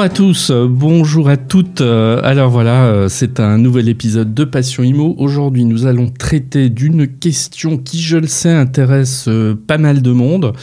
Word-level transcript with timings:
Bonjour 0.00 0.12
à 0.12 0.16
tous, 0.16 0.50
euh, 0.50 0.66
bonjour 0.66 1.28
à 1.28 1.36
toutes. 1.36 1.82
Euh, 1.82 2.22
alors 2.24 2.48
voilà, 2.48 2.86
euh, 2.86 3.08
c'est 3.10 3.38
un 3.38 3.58
nouvel 3.58 3.86
épisode 3.86 4.32
de 4.32 4.44
Passion 4.44 4.82
Imo. 4.82 5.14
Aujourd'hui, 5.18 5.66
nous 5.66 5.84
allons 5.84 6.08
traiter 6.08 6.70
d'une 6.70 7.06
question 7.06 7.76
qui, 7.76 8.00
je 8.00 8.16
le 8.16 8.26
sais, 8.26 8.50
intéresse 8.50 9.28
pas 9.66 9.76
mal 9.76 10.00
de 10.00 10.12
monde. 10.12 10.54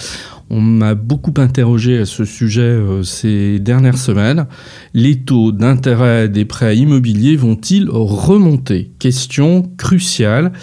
On 0.49 0.61
m'a 0.61 0.95
beaucoup 0.95 1.33
interrogé 1.37 1.99
à 1.99 2.05
ce 2.05 2.23
sujet 2.25 2.79
ces 3.03 3.59
dernières 3.59 3.97
semaines. 3.97 4.47
Les 4.93 5.17
taux 5.19 5.51
d'intérêt 5.51 6.29
des 6.29 6.45
prêts 6.45 6.77
immobiliers 6.77 7.35
vont-ils 7.35 7.89
remonter? 7.89 8.91
Question 8.99 9.69
cruciale 9.77 10.53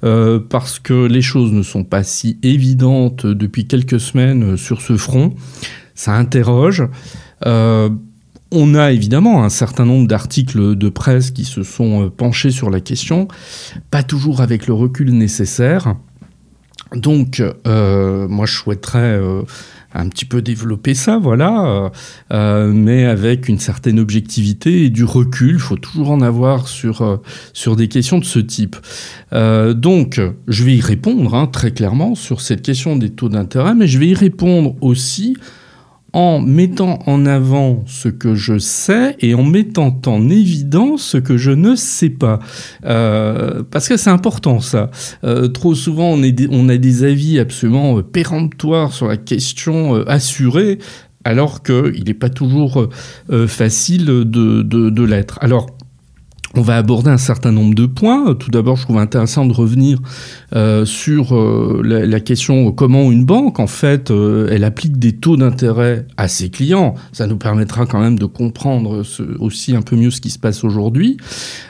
parce 0.00 0.78
que 0.78 1.06
les 1.06 1.22
choses 1.22 1.52
ne 1.52 1.62
sont 1.62 1.84
pas 1.84 2.04
si 2.04 2.38
évidentes 2.42 3.26
depuis 3.26 3.66
quelques 3.66 4.00
semaines 4.00 4.56
sur 4.56 4.80
ce 4.80 4.96
front. 4.96 5.34
Ça 5.94 6.14
interroge. 6.14 6.82
On 8.56 8.76
a 8.76 8.92
évidemment 8.92 9.42
un 9.42 9.48
certain 9.48 9.84
nombre 9.84 10.06
d'articles 10.06 10.76
de 10.76 10.88
presse 10.88 11.32
qui 11.32 11.44
se 11.44 11.64
sont 11.64 12.04
euh, 12.04 12.08
penchés 12.08 12.52
sur 12.52 12.70
la 12.70 12.78
question, 12.78 13.26
pas 13.90 14.04
toujours 14.04 14.42
avec 14.42 14.68
le 14.68 14.74
recul 14.74 15.10
nécessaire. 15.10 15.96
Donc, 16.94 17.42
euh, 17.66 18.28
moi, 18.28 18.46
je 18.46 18.54
souhaiterais 18.54 19.18
euh, 19.18 19.42
un 19.94 20.08
petit 20.08 20.24
peu 20.24 20.42
développer 20.42 20.94
ça, 20.94 21.18
voilà, 21.18 21.90
mais 22.30 23.04
avec 23.04 23.48
une 23.48 23.60
certaine 23.60 24.00
objectivité 24.00 24.84
et 24.84 24.90
du 24.90 25.04
recul. 25.04 25.54
Il 25.54 25.60
faut 25.60 25.76
toujours 25.76 26.10
en 26.10 26.20
avoir 26.20 26.66
sur, 26.66 27.20
sur 27.52 27.76
des 27.76 27.86
questions 27.86 28.18
de 28.18 28.24
ce 28.24 28.40
type. 28.40 28.74
donc, 29.30 30.20
je 30.48 30.64
vais 30.64 30.74
y 30.74 30.80
répondre 30.80 31.36
hein, 31.36 31.46
très 31.46 31.70
clairement 31.70 32.16
sur 32.16 32.40
cette 32.40 32.62
question 32.62 32.96
des 32.96 33.10
taux 33.10 33.28
d'intérêt, 33.28 33.74
mais 33.76 33.86
je 33.86 34.00
vais 34.00 34.08
y 34.08 34.14
répondre 34.14 34.74
aussi 34.80 35.36
en 36.14 36.40
mettant 36.40 37.00
en 37.06 37.26
avant 37.26 37.82
ce 37.86 38.08
que 38.08 38.36
je 38.36 38.56
sais 38.58 39.16
et 39.18 39.34
en 39.34 39.42
mettant 39.42 40.00
en 40.06 40.30
évidence 40.30 41.02
ce 41.02 41.18
que 41.18 41.36
je 41.36 41.50
ne 41.50 41.74
sais 41.74 42.08
pas. 42.08 42.38
Euh, 42.84 43.64
parce 43.68 43.88
que 43.88 43.96
c'est 43.96 44.10
important 44.10 44.60
ça. 44.60 44.90
Euh, 45.24 45.48
trop 45.48 45.74
souvent, 45.74 46.16
on, 46.16 46.68
a 46.68 46.76
des 46.76 47.04
avis 47.04 47.40
absolument 47.40 47.98
euh, 47.98 48.02
péremptoires 48.02 48.92
sur 48.92 49.08
la 49.08 49.16
question 49.16 49.94
assurée, 50.06 50.78
alors 51.24 51.64
qu'il 51.64 52.04
n'est 52.06 52.14
pas 52.14 52.30
toujours 52.30 52.88
facile 53.48 54.04
de, 54.06 54.22
de, 54.22 54.62
de 54.62 55.02
l'être. 55.02 55.38
Alors, 55.42 55.66
on 56.56 56.62
va 56.62 56.76
aborder 56.76 57.10
un 57.10 57.18
certain 57.18 57.52
nombre 57.52 57.74
de 57.74 57.86
points. 57.86 58.34
Tout 58.34 58.50
d'abord, 58.50 58.76
je 58.76 58.82
trouve 58.82 58.98
intéressant 58.98 59.46
de 59.46 59.52
revenir 59.52 59.98
euh, 60.54 60.84
sur 60.84 61.34
euh, 61.34 61.82
la, 61.84 62.20
question 62.20 62.70
comment 62.70 63.10
une 63.10 63.24
banque, 63.24 63.58
en 63.58 63.66
fait, 63.66 64.10
euh, 64.10 64.48
elle 64.50 64.64
applique 64.64 64.98
des 64.98 65.12
taux 65.12 65.36
d'intérêt 65.36 66.06
à 66.16 66.28
ses 66.28 66.50
clients. 66.50 66.94
Ça 67.12 67.26
nous 67.26 67.36
permettra 67.36 67.86
quand 67.86 68.00
même 68.00 68.18
de 68.18 68.26
comprendre 68.26 69.02
aussi 69.40 69.74
un 69.74 69.82
peu 69.82 69.96
mieux 69.96 70.10
ce 70.10 70.20
qui 70.20 70.30
se 70.30 70.38
passe 70.38 70.64
aujourd'hui. 70.64 71.16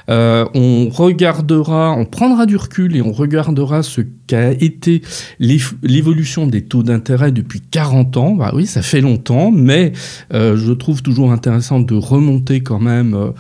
on 0.09 0.89
regardera, 0.91 1.93
on 1.97 2.05
prendra 2.05 2.47
du 2.47 2.57
recul 2.57 2.95
et 2.97 3.03
on 3.03 3.13
regardera 3.13 3.83
ce 3.83 4.03
qu'a 4.27 4.53
été 4.53 5.03
l'évolution 5.39 6.47
des 6.47 6.63
taux 6.63 6.83
d'intérêt 6.83 7.33
depuis 7.33 7.61
40 7.61 8.17
ans. 8.17 8.35
Bah 8.35 8.53
oui, 8.55 8.67
ça 8.67 8.83
fait 8.83 9.01
longtemps, 9.01 9.51
mais 9.51 9.93
je 10.31 10.73
trouve 10.73 11.03
toujours 11.03 11.33
intéressant 11.33 11.81
de 11.81 11.95
remonter 11.95 12.63
quand 12.63 12.81
même 12.81 13.33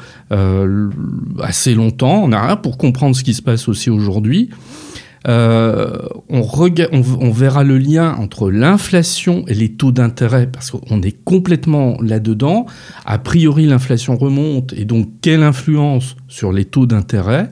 assez 1.42 1.74
longtemps. 1.74 2.22
On 2.24 2.32
a 2.32 2.46
rien 2.46 2.56
pour 2.56 2.78
comprendre 2.78 3.14
ce 3.14 3.22
qui 3.22 3.34
se 3.34 3.42
passe 3.42 3.68
aussi 3.68 3.90
aujourd'hui. 3.90 4.50
Euh, 5.26 6.06
on, 6.28 7.30
verra 7.30 7.64
le 7.64 7.78
lien 7.78 8.14
entre 8.18 8.50
l'inflation 8.50 9.44
et 9.46 9.54
les 9.54 9.72
taux 9.72 9.92
d'intérêt, 9.92 10.46
parce 10.46 10.70
qu'on 10.70 11.00
est 11.02 11.24
complètement 11.24 11.96
là-dedans. 12.00 12.66
A 13.06 13.18
priori, 13.18 13.66
l'inflation 13.66 14.16
remonte, 14.16 14.74
et 14.74 14.84
donc 14.84 15.08
quelle 15.22 15.42
influence 15.42 16.16
sur 16.28 16.52
les 16.52 16.66
taux 16.66 16.86
d'intérêt? 16.86 17.50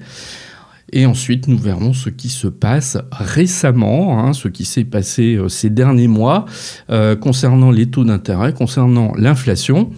Et 0.94 1.06
ensuite, 1.06 1.49
nous 1.49 1.56
verrons 1.56 1.94
ce 1.94 2.10
qui 2.10 2.28
se 2.28 2.49
passe 2.49 2.99
récemment, 3.10 4.20
hein, 4.20 4.34
ce 4.34 4.49
qui 4.49 4.66
s'est 4.66 4.84
passé 4.84 5.37
euh, 5.37 5.49
ces 5.49 5.70
derniers 5.70 6.09
mois 6.09 6.44
euh, 6.91 7.16
concernant 7.16 7.70
les 7.70 7.87
taux 7.87 8.04
d'intérêt, 8.04 8.53
concernant 8.53 9.14
l'inflation, 9.16 9.88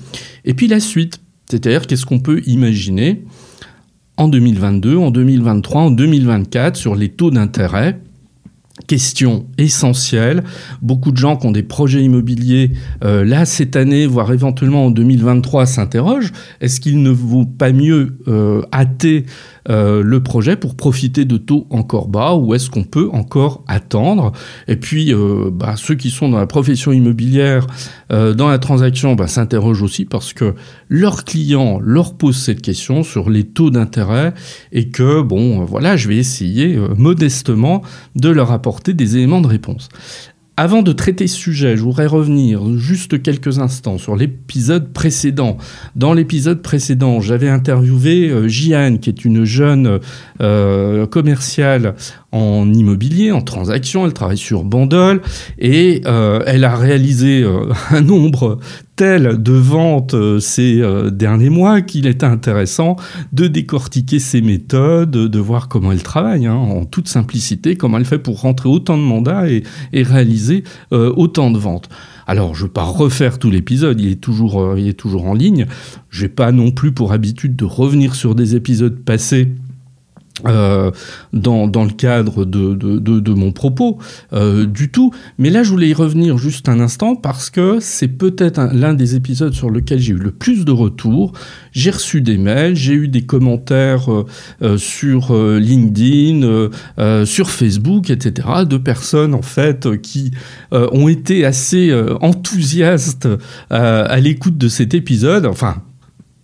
et 0.44 0.54
puis 0.54 0.68
la 0.68 0.78
suite, 0.78 1.20
c'est-à-dire 1.48 1.86
qu'est-ce 1.86 2.06
qu'on 2.06 2.20
peut 2.20 2.42
imaginer 2.46 3.24
en 4.16 4.28
2022, 4.28 4.96
en 4.96 5.10
2023, 5.10 5.82
en 5.82 5.90
2024 5.90 6.76
sur 6.76 6.94
les 6.94 7.08
taux 7.08 7.30
d'intérêt? 7.30 8.00
Question 8.88 9.46
essentielle. 9.56 10.42
Beaucoup 10.82 11.12
de 11.12 11.16
gens 11.16 11.36
qui 11.36 11.46
ont 11.46 11.52
des 11.52 11.62
projets 11.62 12.02
immobiliers 12.02 12.72
euh, 13.04 13.24
là 13.24 13.44
cette 13.44 13.76
année, 13.76 14.04
voire 14.04 14.32
éventuellement 14.32 14.86
en 14.86 14.90
2023, 14.90 15.66
s'interrogent 15.66 16.32
est-ce 16.60 16.80
qu'il 16.80 17.00
ne 17.00 17.10
vaut 17.10 17.46
pas 17.46 17.72
mieux 17.72 18.18
euh, 18.26 18.62
hâter 18.72 19.26
euh, 19.70 20.02
le 20.02 20.22
projet 20.22 20.56
pour 20.56 20.74
profiter 20.76 21.24
de 21.24 21.36
taux 21.36 21.66
encore 21.70 22.08
bas 22.08 22.34
ou 22.34 22.54
est-ce 22.54 22.70
qu'on 22.70 22.84
peut 22.84 23.08
encore 23.12 23.64
attendre? 23.66 24.32
Et 24.68 24.76
puis, 24.76 25.12
euh, 25.12 25.50
bah, 25.52 25.74
ceux 25.76 25.94
qui 25.94 26.10
sont 26.10 26.28
dans 26.28 26.38
la 26.38 26.46
profession 26.46 26.92
immobilière, 26.92 27.66
euh, 28.12 28.34
dans 28.34 28.48
la 28.48 28.58
transaction, 28.58 29.14
bah, 29.14 29.26
s'interrogent 29.26 29.82
aussi 29.82 30.04
parce 30.04 30.32
que 30.32 30.54
leurs 30.88 31.24
clients 31.24 31.78
leur 31.80 32.14
posent 32.14 32.42
cette 32.42 32.62
question 32.62 33.02
sur 33.02 33.30
les 33.30 33.44
taux 33.44 33.70
d'intérêt 33.70 34.34
et 34.72 34.88
que, 34.88 35.22
bon, 35.22 35.64
voilà, 35.64 35.96
je 35.96 36.08
vais 36.08 36.16
essayer 36.16 36.78
modestement 36.96 37.82
de 38.16 38.28
leur 38.28 38.52
apporter 38.52 38.92
des 38.92 39.16
éléments 39.16 39.40
de 39.40 39.46
réponse. 39.46 39.88
Avant 40.56 40.82
de 40.82 40.92
traiter 40.92 41.26
ce 41.26 41.36
sujet, 41.36 41.76
je 41.76 41.82
voudrais 41.82 42.06
revenir 42.06 42.62
juste 42.78 43.20
quelques 43.20 43.58
instants 43.58 43.98
sur 43.98 44.14
l'épisode 44.14 44.92
précédent. 44.92 45.56
Dans 45.96 46.12
l'épisode 46.12 46.62
précédent, 46.62 47.20
j'avais 47.20 47.48
interviewé 47.48 48.28
euh, 48.28 48.46
Jiane, 48.46 49.00
qui 49.00 49.10
est 49.10 49.24
une 49.24 49.44
jeune 49.44 49.98
euh, 50.40 51.08
commerciale 51.08 51.96
en 52.34 52.72
immobilier, 52.72 53.30
en 53.30 53.40
transaction. 53.40 54.04
Elle 54.04 54.12
travaille 54.12 54.36
sur 54.36 54.64
Bandol 54.64 55.22
et 55.58 56.02
euh, 56.04 56.40
elle 56.46 56.64
a 56.64 56.74
réalisé 56.74 57.42
euh, 57.42 57.72
un 57.90 58.00
nombre 58.00 58.58
tel 58.96 59.42
de 59.42 59.52
ventes 59.52 60.14
euh, 60.14 60.40
ces 60.40 60.82
derniers 61.12 61.50
mois 61.50 61.80
qu'il 61.80 62.06
était 62.06 62.26
intéressant 62.26 62.96
de 63.32 63.46
décortiquer 63.46 64.18
ses 64.18 64.42
méthodes, 64.42 65.10
de 65.10 65.38
voir 65.38 65.68
comment 65.68 65.92
elle 65.92 66.02
travaille 66.02 66.46
hein, 66.46 66.54
en 66.54 66.84
toute 66.84 67.08
simplicité, 67.08 67.76
comment 67.76 67.98
elle 67.98 68.04
fait 68.04 68.18
pour 68.18 68.40
rentrer 68.40 68.68
autant 68.68 68.98
de 68.98 69.02
mandats 69.02 69.48
et, 69.48 69.62
réaliser 69.92 70.64
autant 70.90 71.50
de 71.50 71.58
ventes. 71.58 71.88
Alors, 72.26 72.54
je 72.54 72.62
ne 72.62 72.66
vais 72.66 72.72
pas 72.72 72.82
refaire 72.82 73.38
tout 73.38 73.50
l'épisode, 73.50 74.00
il, 74.00 74.08
est 74.08 74.20
toujours, 74.20 74.76
il 74.76 74.88
est 74.88 74.98
toujours 74.98 75.26
en 75.26 75.34
ligne. 75.34 75.66
Je 76.10 76.22
n'ai 76.22 76.28
pas 76.28 76.52
non 76.52 76.72
plus 76.72 76.92
pour 76.92 77.12
habitude 77.12 77.56
de 77.56 77.64
revenir 77.64 78.14
sur 78.14 78.34
des 78.34 78.56
épisodes 78.56 78.98
passés 79.00 79.48
euh, 80.46 80.90
dans, 81.32 81.68
dans, 81.68 81.84
le 81.84 81.92
cadre 81.92 82.44
de, 82.44 82.74
de, 82.74 82.98
de, 82.98 83.32
mon 83.34 83.52
propos 83.52 83.98
euh, 84.32 84.66
du 84.66 84.90
tout. 84.90 85.12
Mais 85.38 85.48
là, 85.48 85.62
je 85.62 85.70
voulais 85.70 85.88
y 85.88 85.94
revenir 85.94 86.38
juste 86.38 86.68
un 86.68 86.80
instant 86.80 87.14
parce 87.14 87.50
que 87.50 87.78
c'est 87.78 88.08
peut-être 88.08 88.60
l'un 88.72 88.94
des 88.94 89.14
épisodes 89.14 89.52
sur 89.52 89.70
lequel 89.70 90.00
j'ai 90.00 90.12
eu 90.12 90.18
le 90.18 90.32
plus 90.32 90.64
de 90.64 90.72
retours. 90.72 91.34
J'ai 91.70 91.92
reçu 91.92 92.20
des 92.20 92.36
mails, 92.36 92.74
j'ai 92.74 92.94
eu 92.94 93.06
des 93.06 93.22
commentaires 93.22 94.08
euh, 94.10 94.76
sur 94.76 95.32
LinkedIn, 95.32 96.68
sur 97.24 97.48
Facebook, 97.48 98.10
etc. 98.10 98.48
de 98.68 98.76
personnes 98.76 99.34
en 99.34 99.42
fait 99.42 100.00
qui 100.00 100.32
ont 100.72 101.06
été 101.06 101.44
assez 101.44 101.94
enthousiastes 102.20 103.28
à 103.70 104.20
l'écoute 104.20 104.58
de 104.58 104.68
cet 104.68 104.94
épisode. 104.94 105.46
Enfin, 105.46 105.76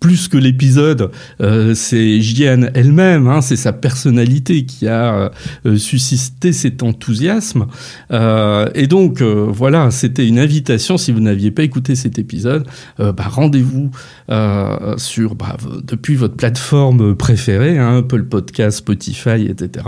plus 0.00 0.29
que 0.29 0.38
l'épisode, 0.38 1.11
euh, 1.43 1.75
c'est 1.75 2.20
Jian 2.23 2.70
elle-même, 2.75 3.29
hein, 3.29 3.43
c'est 3.43 3.56
sa 3.56 3.75
personnalité 3.75 4.64
qui 4.64 4.88
a 4.88 5.31
euh, 5.67 5.76
suscité 5.76 6.55
cet 6.55 6.82
enthousiasme. 6.82 7.67
Euh, 8.11 8.69
et 8.75 8.87
donc, 8.87 9.20
voilà, 9.20 9.91
c'était 9.91 10.26
une 10.26 10.38
invitation. 10.38 10.97
Si 10.97 11.12
vous 11.12 11.20
n'aviez 11.20 11.50
pas 11.50 11.62
écouté 11.62 11.94
cet 11.94 12.19
épisode, 12.19 12.67
bah, 12.99 13.14
rendez-vous 13.29 13.91
sur 14.97 15.35
bah, 15.35 15.56
depuis 15.85 16.14
votre 16.14 16.35
plateforme 16.35 17.14
préférée, 17.14 17.79
hein, 17.79 17.99
Apple 17.99 18.25
Podcast, 18.25 18.79
Spotify, 18.79 19.47
etc. 19.49 19.85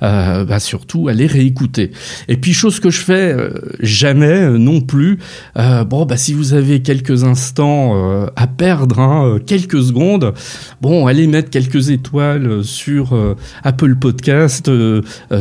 Bah, 0.00 0.58
surtout, 0.58 1.06
allez 1.08 1.26
réécouter. 1.26 1.92
Et 2.26 2.36
puis, 2.36 2.52
chose 2.52 2.80
que 2.80 2.90
je 2.90 3.00
fais 3.00 3.36
jamais 3.80 4.50
non 4.58 4.80
plus. 4.80 5.18
bon, 5.54 6.04
bah, 6.04 6.16
si 6.16 6.34
vous 6.34 6.54
avez 6.54 6.82
quelques 6.82 7.22
instants 7.22 8.26
à 8.34 8.46
perdre, 8.48 8.98
hein, 8.98 9.38
quelques 9.52 9.82
secondes, 9.82 10.32
bon, 10.80 11.06
allez 11.06 11.26
mettre 11.26 11.50
quelques 11.50 11.90
étoiles 11.90 12.64
sur 12.64 13.14
Apple 13.62 13.96
Podcast, 13.96 14.70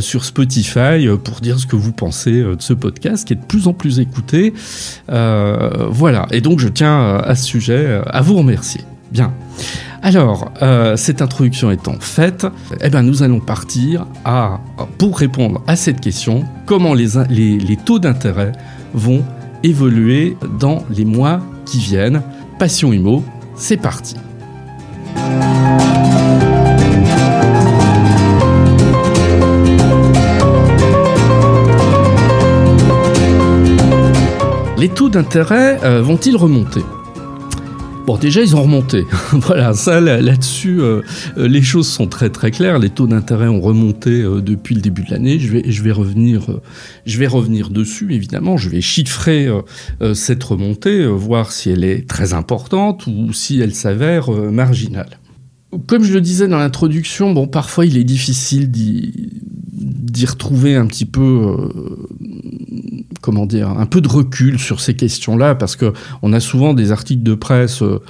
sur 0.01 0.25
Spotify, 0.25 1.07
pour 1.23 1.39
dire 1.39 1.59
ce 1.59 1.65
que 1.65 1.77
vous 1.77 1.93
pensez 1.93 2.43
de 2.43 2.57
ce 2.59 2.73
podcast 2.73 3.25
qui 3.25 3.33
est 3.33 3.37
de 3.37 3.45
plus 3.45 3.69
en 3.69 3.73
plus 3.73 3.99
écouté. 3.99 4.53
voilà. 5.07 6.27
Et 6.31 6.41
donc, 6.41 6.59
je 6.59 6.67
tiens 6.67 7.15
à 7.15 7.35
ce 7.35 7.45
sujet 7.45 8.01
à 8.05 8.21
vous 8.21 8.35
remercier. 8.35 8.81
Bien. 9.13 9.33
Alors, 10.03 10.51
euh, 10.61 10.95
cette 10.95 11.21
introduction 11.21 11.69
étant 11.69 11.99
faite, 11.99 12.47
eh 12.81 12.89
ben, 12.89 13.03
nous 13.03 13.21
allons 13.21 13.39
partir 13.39 14.07
à, 14.25 14.59
pour 14.97 15.19
répondre 15.19 15.61
à 15.67 15.75
cette 15.75 16.01
question, 16.01 16.43
comment 16.65 16.93
les, 16.93 17.09
les, 17.29 17.77
taux 17.77 17.99
d'intérêt 17.99 18.51
vont 18.93 19.23
évoluer 19.63 20.37
dans 20.59 20.83
les 20.89 21.05
mois 21.05 21.41
qui 21.65 21.77
viennent. 21.77 22.23
Passion 22.57 22.93
Imo, 22.93 23.23
c'est 23.61 23.77
parti. 23.77 24.15
Les 34.77 34.89
taux 34.89 35.09
d'intérêt 35.09 35.79
euh, 35.83 36.01
vont-ils 36.01 36.35
remonter? 36.35 36.81
Bon, 38.05 38.17
déjà, 38.17 38.41
ils 38.41 38.55
ont 38.55 38.63
remonté. 38.63 39.05
voilà, 39.31 39.73
ça, 39.73 40.01
là-dessus, 40.01 40.81
euh, 40.81 41.01
euh, 41.37 41.47
les 41.47 41.61
choses 41.61 41.87
sont 41.87 42.07
très 42.07 42.31
très 42.31 42.49
claires. 42.49 42.79
Les 42.79 42.89
taux 42.89 43.05
d'intérêt 43.05 43.47
ont 43.47 43.61
remonté 43.61 44.09
euh, 44.21 44.41
depuis 44.41 44.73
le 44.73 44.81
début 44.81 45.03
de 45.03 45.11
l'année. 45.11 45.37
Je 45.39 45.51
vais, 45.51 45.63
je 45.67 45.83
vais 45.83 45.91
revenir, 45.91 46.59
je 47.05 47.19
vais 47.19 47.27
revenir 47.27 47.69
dessus, 47.69 48.13
évidemment. 48.13 48.57
Je 48.57 48.69
vais 48.69 48.81
chiffrer 48.81 49.47
cette 50.13 50.43
remontée, 50.43 51.05
voir 51.05 51.51
si 51.51 51.69
elle 51.69 51.83
est 51.83 52.07
très 52.07 52.33
importante 52.33 53.05
ou 53.07 53.33
si 53.33 53.59
elle 53.59 53.73
s'avère 53.73 54.31
marginale. 54.31 55.19
Comme 55.87 56.03
je 56.03 56.13
le 56.13 56.21
disais 56.21 56.47
dans 56.47 56.57
l'introduction, 56.57 57.33
bon, 57.33 57.47
parfois 57.47 57.85
il 57.85 57.97
est 57.97 58.03
difficile 58.03 58.69
d'y 58.71 60.25
retrouver 60.25 60.75
un 60.75 60.87
petit 60.87 61.05
peu 61.05 61.55
comment 63.21 63.45
dire, 63.45 63.69
un 63.69 63.85
peu 63.85 64.01
de 64.01 64.07
recul 64.07 64.59
sur 64.59 64.81
ces 64.81 64.95
questions-là, 64.95 65.55
parce 65.55 65.75
que 65.75 65.93
on 66.21 66.33
a 66.33 66.39
souvent 66.39 66.73
des 66.73 66.91
articles 66.91 67.23
de 67.23 67.35
presse. 67.35 67.81
Euh, 67.81 68.01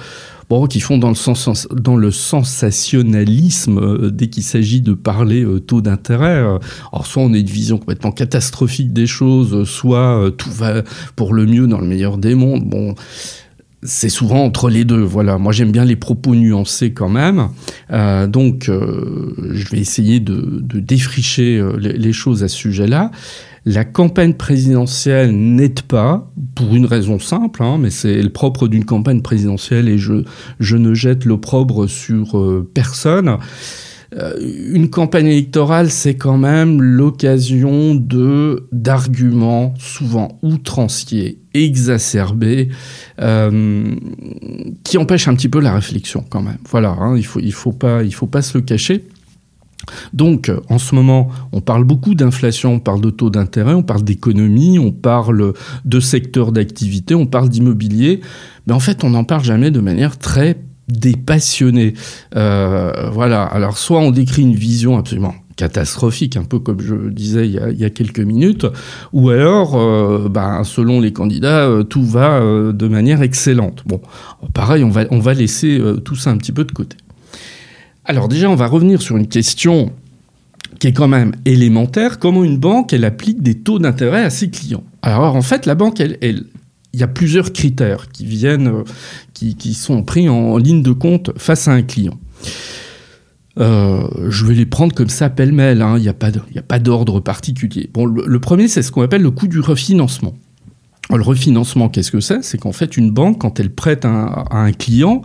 qui 0.68 0.80
font 0.80 0.98
dans 0.98 1.08
le, 1.08 1.14
sens, 1.14 1.66
dans 1.72 1.96
le 1.96 2.10
sensationnalisme 2.10 3.78
euh, 3.78 4.10
dès 4.10 4.28
qu'il 4.28 4.42
s'agit 4.42 4.82
de 4.82 4.92
parler 4.92 5.42
euh, 5.44 5.60
taux 5.60 5.80
d'intérêt. 5.80 6.36
alors 6.36 7.06
soit 7.06 7.22
on 7.22 7.32
a 7.32 7.38
une 7.38 7.46
vision 7.46 7.78
complètement 7.78 8.12
catastrophique 8.12 8.92
des 8.92 9.06
choses, 9.06 9.66
soit 9.66 10.30
tout 10.36 10.50
va 10.50 10.82
pour 11.16 11.32
le 11.32 11.46
mieux 11.46 11.66
dans 11.66 11.80
le 11.80 11.86
meilleur 11.86 12.18
des 12.18 12.34
mondes. 12.34 12.64
Bon, 12.64 12.94
c'est 13.82 14.08
souvent 14.08 14.44
entre 14.44 14.70
les 14.70 14.84
deux. 14.84 15.02
Voilà, 15.02 15.38
moi 15.38 15.52
j'aime 15.52 15.72
bien 15.72 15.84
les 15.84 15.96
propos 15.96 16.34
nuancés 16.34 16.92
quand 16.92 17.08
même. 17.08 17.48
donc, 18.28 18.70
je 18.70 19.68
vais 19.70 19.78
essayer 19.78 20.20
de, 20.20 20.62
défricher 20.80 21.62
les, 21.78 22.12
choses 22.12 22.44
à 22.44 22.48
ce 22.48 22.56
sujet-là. 22.56 23.10
La 23.64 23.84
campagne 23.84 24.34
présidentielle 24.34 25.30
n'aide 25.30 25.82
pas, 25.82 26.28
pour 26.56 26.74
une 26.74 26.84
raison 26.84 27.20
simple, 27.20 27.62
hein, 27.62 27.78
mais 27.78 27.90
c'est 27.90 28.20
le 28.20 28.30
propre 28.30 28.66
d'une 28.66 28.84
campagne 28.84 29.22
présidentielle 29.22 29.88
et 29.88 29.98
je, 29.98 30.24
je 30.58 30.76
ne 30.76 30.94
jette 30.94 31.24
l'opprobre 31.24 31.88
sur 31.88 32.38
euh, 32.38 32.68
personne. 32.74 33.36
Euh, 34.16 34.34
une 34.72 34.90
campagne 34.90 35.26
électorale, 35.26 35.90
c'est 35.90 36.16
quand 36.16 36.36
même 36.36 36.82
l'occasion 36.82 37.94
de 37.94 38.68
d'arguments 38.70 39.72
souvent 39.78 40.38
outranciers, 40.42 41.38
exacerbés, 41.54 42.68
euh, 43.20 43.94
qui 44.84 44.98
empêchent 44.98 45.28
un 45.28 45.34
petit 45.34 45.48
peu 45.48 45.60
la 45.60 45.74
réflexion 45.74 46.24
quand 46.28 46.42
même. 46.42 46.58
Voilà, 46.68 46.90
hein, 46.90 47.16
il 47.16 47.24
faut 47.24 47.40
il 47.40 47.52
faut 47.52 47.72
pas 47.72 48.02
il 48.02 48.12
faut 48.12 48.26
pas 48.26 48.42
se 48.42 48.58
le 48.58 48.64
cacher. 48.64 49.04
Donc, 50.12 50.50
en 50.68 50.78
ce 50.78 50.94
moment, 50.94 51.28
on 51.50 51.60
parle 51.60 51.82
beaucoup 51.82 52.14
d'inflation, 52.14 52.74
on 52.74 52.78
parle 52.78 53.00
de 53.00 53.10
taux 53.10 53.30
d'intérêt, 53.30 53.74
on 53.74 53.82
parle 53.82 54.04
d'économie, 54.04 54.78
on 54.78 54.92
parle 54.92 55.54
de 55.84 56.00
secteur 56.00 56.52
d'activité, 56.52 57.16
on 57.16 57.26
parle 57.26 57.48
d'immobilier, 57.48 58.20
mais 58.66 58.74
en 58.74 58.80
fait, 58.80 59.02
on 59.02 59.10
n'en 59.10 59.24
parle 59.24 59.42
jamais 59.42 59.72
de 59.72 59.80
manière 59.80 60.18
très 60.18 60.56
dépassionnée. 60.92 61.94
Euh, 62.36 63.10
voilà, 63.10 63.42
alors 63.42 63.78
soit 63.78 64.00
on 64.00 64.10
décrit 64.10 64.42
une 64.42 64.54
vision 64.54 64.98
absolument 64.98 65.34
catastrophique, 65.56 66.36
un 66.36 66.44
peu 66.44 66.58
comme 66.58 66.80
je 66.80 66.94
disais 67.10 67.46
il 67.46 67.78
y 67.78 67.84
a, 67.84 67.90
quelques 67.90 68.20
minutes, 68.20 68.66
ou 69.12 69.30
alors, 69.30 69.76
euh, 69.76 70.28
ben, 70.30 70.64
selon 70.64 71.00
les 71.00 71.12
candidats, 71.12 71.66
euh, 71.66 71.82
tout 71.82 72.04
va 72.04 72.40
de 72.40 72.88
manière 72.88 73.22
excellente. 73.22 73.82
Bon, 73.86 74.00
pareil, 74.54 74.82
on 74.84 74.90
va, 74.90 75.04
on 75.10 75.18
va 75.18 75.34
laisser 75.34 75.80
tout 76.04 76.16
ça 76.16 76.30
un 76.30 76.36
petit 76.36 76.52
peu 76.52 76.64
de 76.64 76.72
côté. 76.72 76.96
Alors 78.04 78.28
déjà, 78.28 78.50
on 78.50 78.56
va 78.56 78.66
revenir 78.66 79.00
sur 79.00 79.16
une 79.16 79.28
question 79.28 79.92
qui 80.78 80.88
est 80.88 80.92
quand 80.92 81.08
même 81.08 81.32
élémentaire. 81.44 82.18
Comment 82.18 82.42
une 82.42 82.58
banque, 82.58 82.92
elle 82.92 83.04
applique 83.04 83.42
des 83.42 83.54
taux 83.54 83.78
d'intérêt 83.78 84.24
à 84.24 84.30
ses 84.30 84.50
clients? 84.50 84.82
Alors 85.02 85.36
en 85.36 85.42
fait, 85.42 85.66
la 85.66 85.74
banque, 85.74 86.00
elle, 86.00 86.44
il 86.92 87.00
y 87.00 87.02
a 87.02 87.08
plusieurs 87.08 87.52
critères 87.52 88.08
qui 88.08 88.26
viennent, 88.26 88.68
euh, 88.68 88.84
qui, 89.32 89.74
sont 89.74 90.02
pris 90.02 90.28
en, 90.28 90.56
ligne 90.58 90.82
de 90.82 90.92
compte 90.92 91.30
face 91.36 91.68
à 91.68 91.72
un 91.72 91.82
client. 91.82 92.18
Euh, 93.58 94.08
je 94.28 94.46
vais 94.46 94.54
les 94.54 94.66
prendre 94.66 94.94
comme 94.94 95.08
ça 95.08 95.28
pêle-mêle, 95.28 95.82
hein. 95.82 95.96
il 95.98 96.02
n'y 96.02 96.08
a 96.08 96.62
pas 96.62 96.78
d'ordre 96.78 97.20
particulier. 97.20 97.90
Le 97.96 98.38
premier, 98.40 98.68
c'est 98.68 98.82
ce 98.82 98.92
qu'on 98.92 99.02
appelle 99.02 99.22
le 99.22 99.30
coût 99.30 99.46
du 99.46 99.60
refinancement. 99.60 100.34
Le 101.16 101.22
refinancement, 101.22 101.88
qu'est-ce 101.88 102.10
que 102.10 102.20
c'est? 102.20 102.42
C'est 102.42 102.58
qu'en 102.58 102.72
fait, 102.72 102.96
une 102.96 103.10
banque, 103.10 103.40
quand 103.40 103.60
elle 103.60 103.70
prête 103.70 104.04
à 104.04 104.44
un 104.50 104.72
client, 104.72 105.22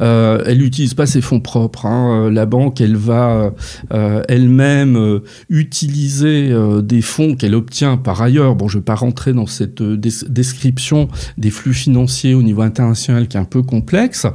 euh, 0.00 0.42
elle 0.46 0.58
n'utilise 0.58 0.94
pas 0.94 1.06
ses 1.06 1.20
fonds 1.20 1.40
propres. 1.40 1.86
Hein. 1.86 2.26
Euh, 2.26 2.30
la 2.30 2.46
banque, 2.46 2.80
elle 2.80 2.96
va 2.96 3.52
euh, 3.92 4.22
elle-même 4.28 5.20
utiliser 5.50 6.54
des 6.82 7.02
fonds 7.02 7.34
qu'elle 7.34 7.54
obtient 7.54 7.96
par 7.96 8.22
ailleurs. 8.22 8.54
Bon, 8.54 8.68
je 8.68 8.76
ne 8.76 8.80
vais 8.80 8.84
pas 8.84 8.94
rentrer 8.94 9.32
dans 9.32 9.46
cette 9.46 9.82
description 9.82 11.08
des 11.36 11.50
flux 11.50 11.74
financiers 11.74 12.34
au 12.34 12.42
niveau 12.42 12.62
international 12.62 13.28
qui 13.28 13.36
est 13.36 13.40
un 13.40 13.44
peu 13.44 13.62
complexe. 13.62 14.26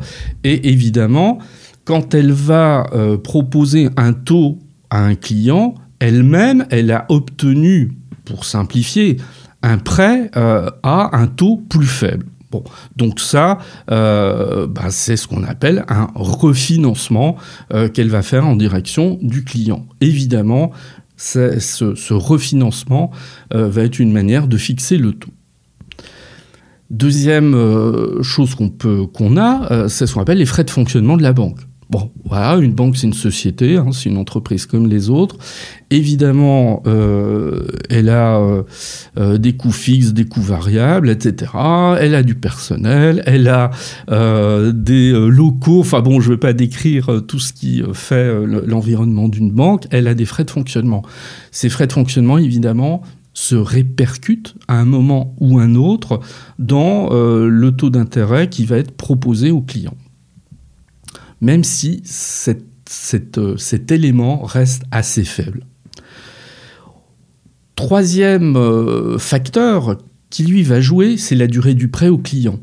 Et 0.43 0.69
évidemment, 0.69 1.39
quand 1.85 2.13
elle 2.13 2.31
va 2.31 2.87
proposer 3.23 3.89
un 3.97 4.13
taux 4.13 4.59
à 4.89 5.03
un 5.03 5.15
client, 5.15 5.75
elle-même, 5.99 6.65
elle 6.69 6.91
a 6.91 7.05
obtenu, 7.09 7.93
pour 8.25 8.45
simplifier, 8.45 9.17
un 9.63 9.77
prêt 9.77 10.29
euh, 10.35 10.69
à 10.83 11.17
un 11.17 11.27
taux 11.27 11.57
plus 11.57 11.87
faible. 11.87 12.25
Bon, 12.51 12.63
donc 12.95 13.19
ça, 13.19 13.57
euh, 13.89 14.67
bah, 14.67 14.89
c'est 14.89 15.17
ce 15.17 15.27
qu'on 15.27 15.43
appelle 15.43 15.85
un 15.87 16.07
refinancement 16.13 17.35
euh, 17.73 17.89
qu'elle 17.89 18.09
va 18.09 18.21
faire 18.21 18.45
en 18.45 18.55
direction 18.55 19.17
du 19.23 19.43
client. 19.43 19.87
Évidemment, 20.01 20.71
ce, 21.17 21.57
ce, 21.59 22.13
refinancement 22.13 23.09
va 23.51 23.83
être 23.83 23.99
une 23.99 24.11
manière 24.11 24.47
de 24.47 24.57
fixer 24.57 24.97
le 24.97 25.13
taux. 25.13 25.31
Deuxième 26.89 27.55
chose 28.21 28.55
qu'on 28.55 28.69
peut 28.69 29.05
qu'on 29.07 29.37
a, 29.37 29.87
c'est 29.89 30.05
ce 30.05 30.13
qu'on 30.13 30.21
appelle 30.21 30.39
les 30.39 30.45
frais 30.45 30.63
de 30.63 30.69
fonctionnement 30.69 31.15
de 31.15 31.23
la 31.23 31.33
banque. 31.33 31.59
Bon, 31.93 32.09
voilà, 32.25 32.55
une 32.55 32.73
banque, 32.73 32.97
c'est 32.97 33.05
une 33.05 33.13
société, 33.13 33.77
hein, 33.77 33.89
c'est 33.91 34.09
une 34.09 34.17
entreprise 34.17 34.65
comme 34.65 34.87
les 34.87 35.11
autres. 35.11 35.37
Évidemment, 35.91 36.81
euh, 36.87 37.67
elle 37.87 38.09
a 38.09 38.39
euh, 38.39 38.63
euh, 39.19 39.37
des 39.37 39.55
coûts 39.55 39.71
fixes, 39.71 40.11
des 40.11 40.25
coûts 40.25 40.41
variables, 40.41 41.07
etc. 41.11 41.51
Elle 41.99 42.15
a 42.15 42.23
du 42.23 42.33
personnel, 42.33 43.21
elle 43.27 43.47
a 43.47 43.69
des 44.71 45.11
locaux. 45.11 45.81
Enfin 45.81 46.01
bon, 46.01 46.19
je 46.19 46.29
ne 46.29 46.33
vais 46.33 46.39
pas 46.39 46.53
décrire 46.53 47.21
tout 47.27 47.37
ce 47.37 47.53
qui 47.53 47.83
fait 47.93 48.43
l'environnement 48.43 49.27
d'une 49.27 49.51
banque. 49.51 49.85
Elle 49.91 50.07
a 50.07 50.15
des 50.15 50.25
frais 50.25 50.45
de 50.45 50.51
fonctionnement. 50.51 51.03
Ces 51.51 51.69
frais 51.69 51.85
de 51.85 51.93
fonctionnement, 51.93 52.39
évidemment, 52.39 53.03
se 53.35 53.55
répercutent 53.55 54.55
à 54.67 54.79
un 54.79 54.85
moment 54.85 55.35
ou 55.39 55.59
un 55.59 55.75
autre 55.75 56.21
dans 56.57 57.09
le 57.11 57.69
taux 57.69 57.91
d'intérêt 57.91 58.49
qui 58.49 58.65
va 58.65 58.77
être 58.77 58.97
proposé 58.97 59.51
au 59.51 59.61
client 59.61 59.93
même 61.43 61.63
si 61.65 62.01
euh, 63.37 63.57
cet 63.57 63.91
élément 63.91 64.43
reste 64.43 64.83
assez 64.91 65.25
faible. 65.25 65.65
Troisième 67.75 68.55
euh, 68.55 69.17
facteur 69.17 69.97
qui 70.29 70.45
lui 70.45 70.63
va 70.63 70.79
jouer, 70.79 71.17
c'est 71.17 71.35
la 71.35 71.47
durée 71.47 71.73
du 71.73 71.89
prêt 71.89 72.07
au 72.07 72.17
client. 72.17 72.59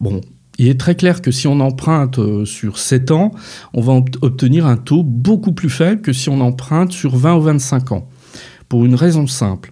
Bon, 0.00 0.20
il 0.58 0.66
est 0.66 0.78
très 0.78 0.96
clair 0.96 1.22
que 1.22 1.30
si 1.30 1.46
on 1.46 1.60
emprunte 1.60 2.18
euh, 2.18 2.44
sur 2.44 2.78
7 2.78 3.12
ans, 3.12 3.30
on 3.74 3.80
va 3.80 3.92
obtenir 4.22 4.66
un 4.66 4.76
taux 4.76 5.04
beaucoup 5.04 5.52
plus 5.52 5.70
faible 5.70 6.02
que 6.02 6.12
si 6.12 6.28
on 6.28 6.40
emprunte 6.40 6.92
sur 6.92 7.16
20 7.16 7.36
ou 7.36 7.42
25 7.42 7.92
ans. 7.92 8.08
Pour 8.68 8.84
une 8.84 8.96
raison 8.96 9.28
simple. 9.28 9.70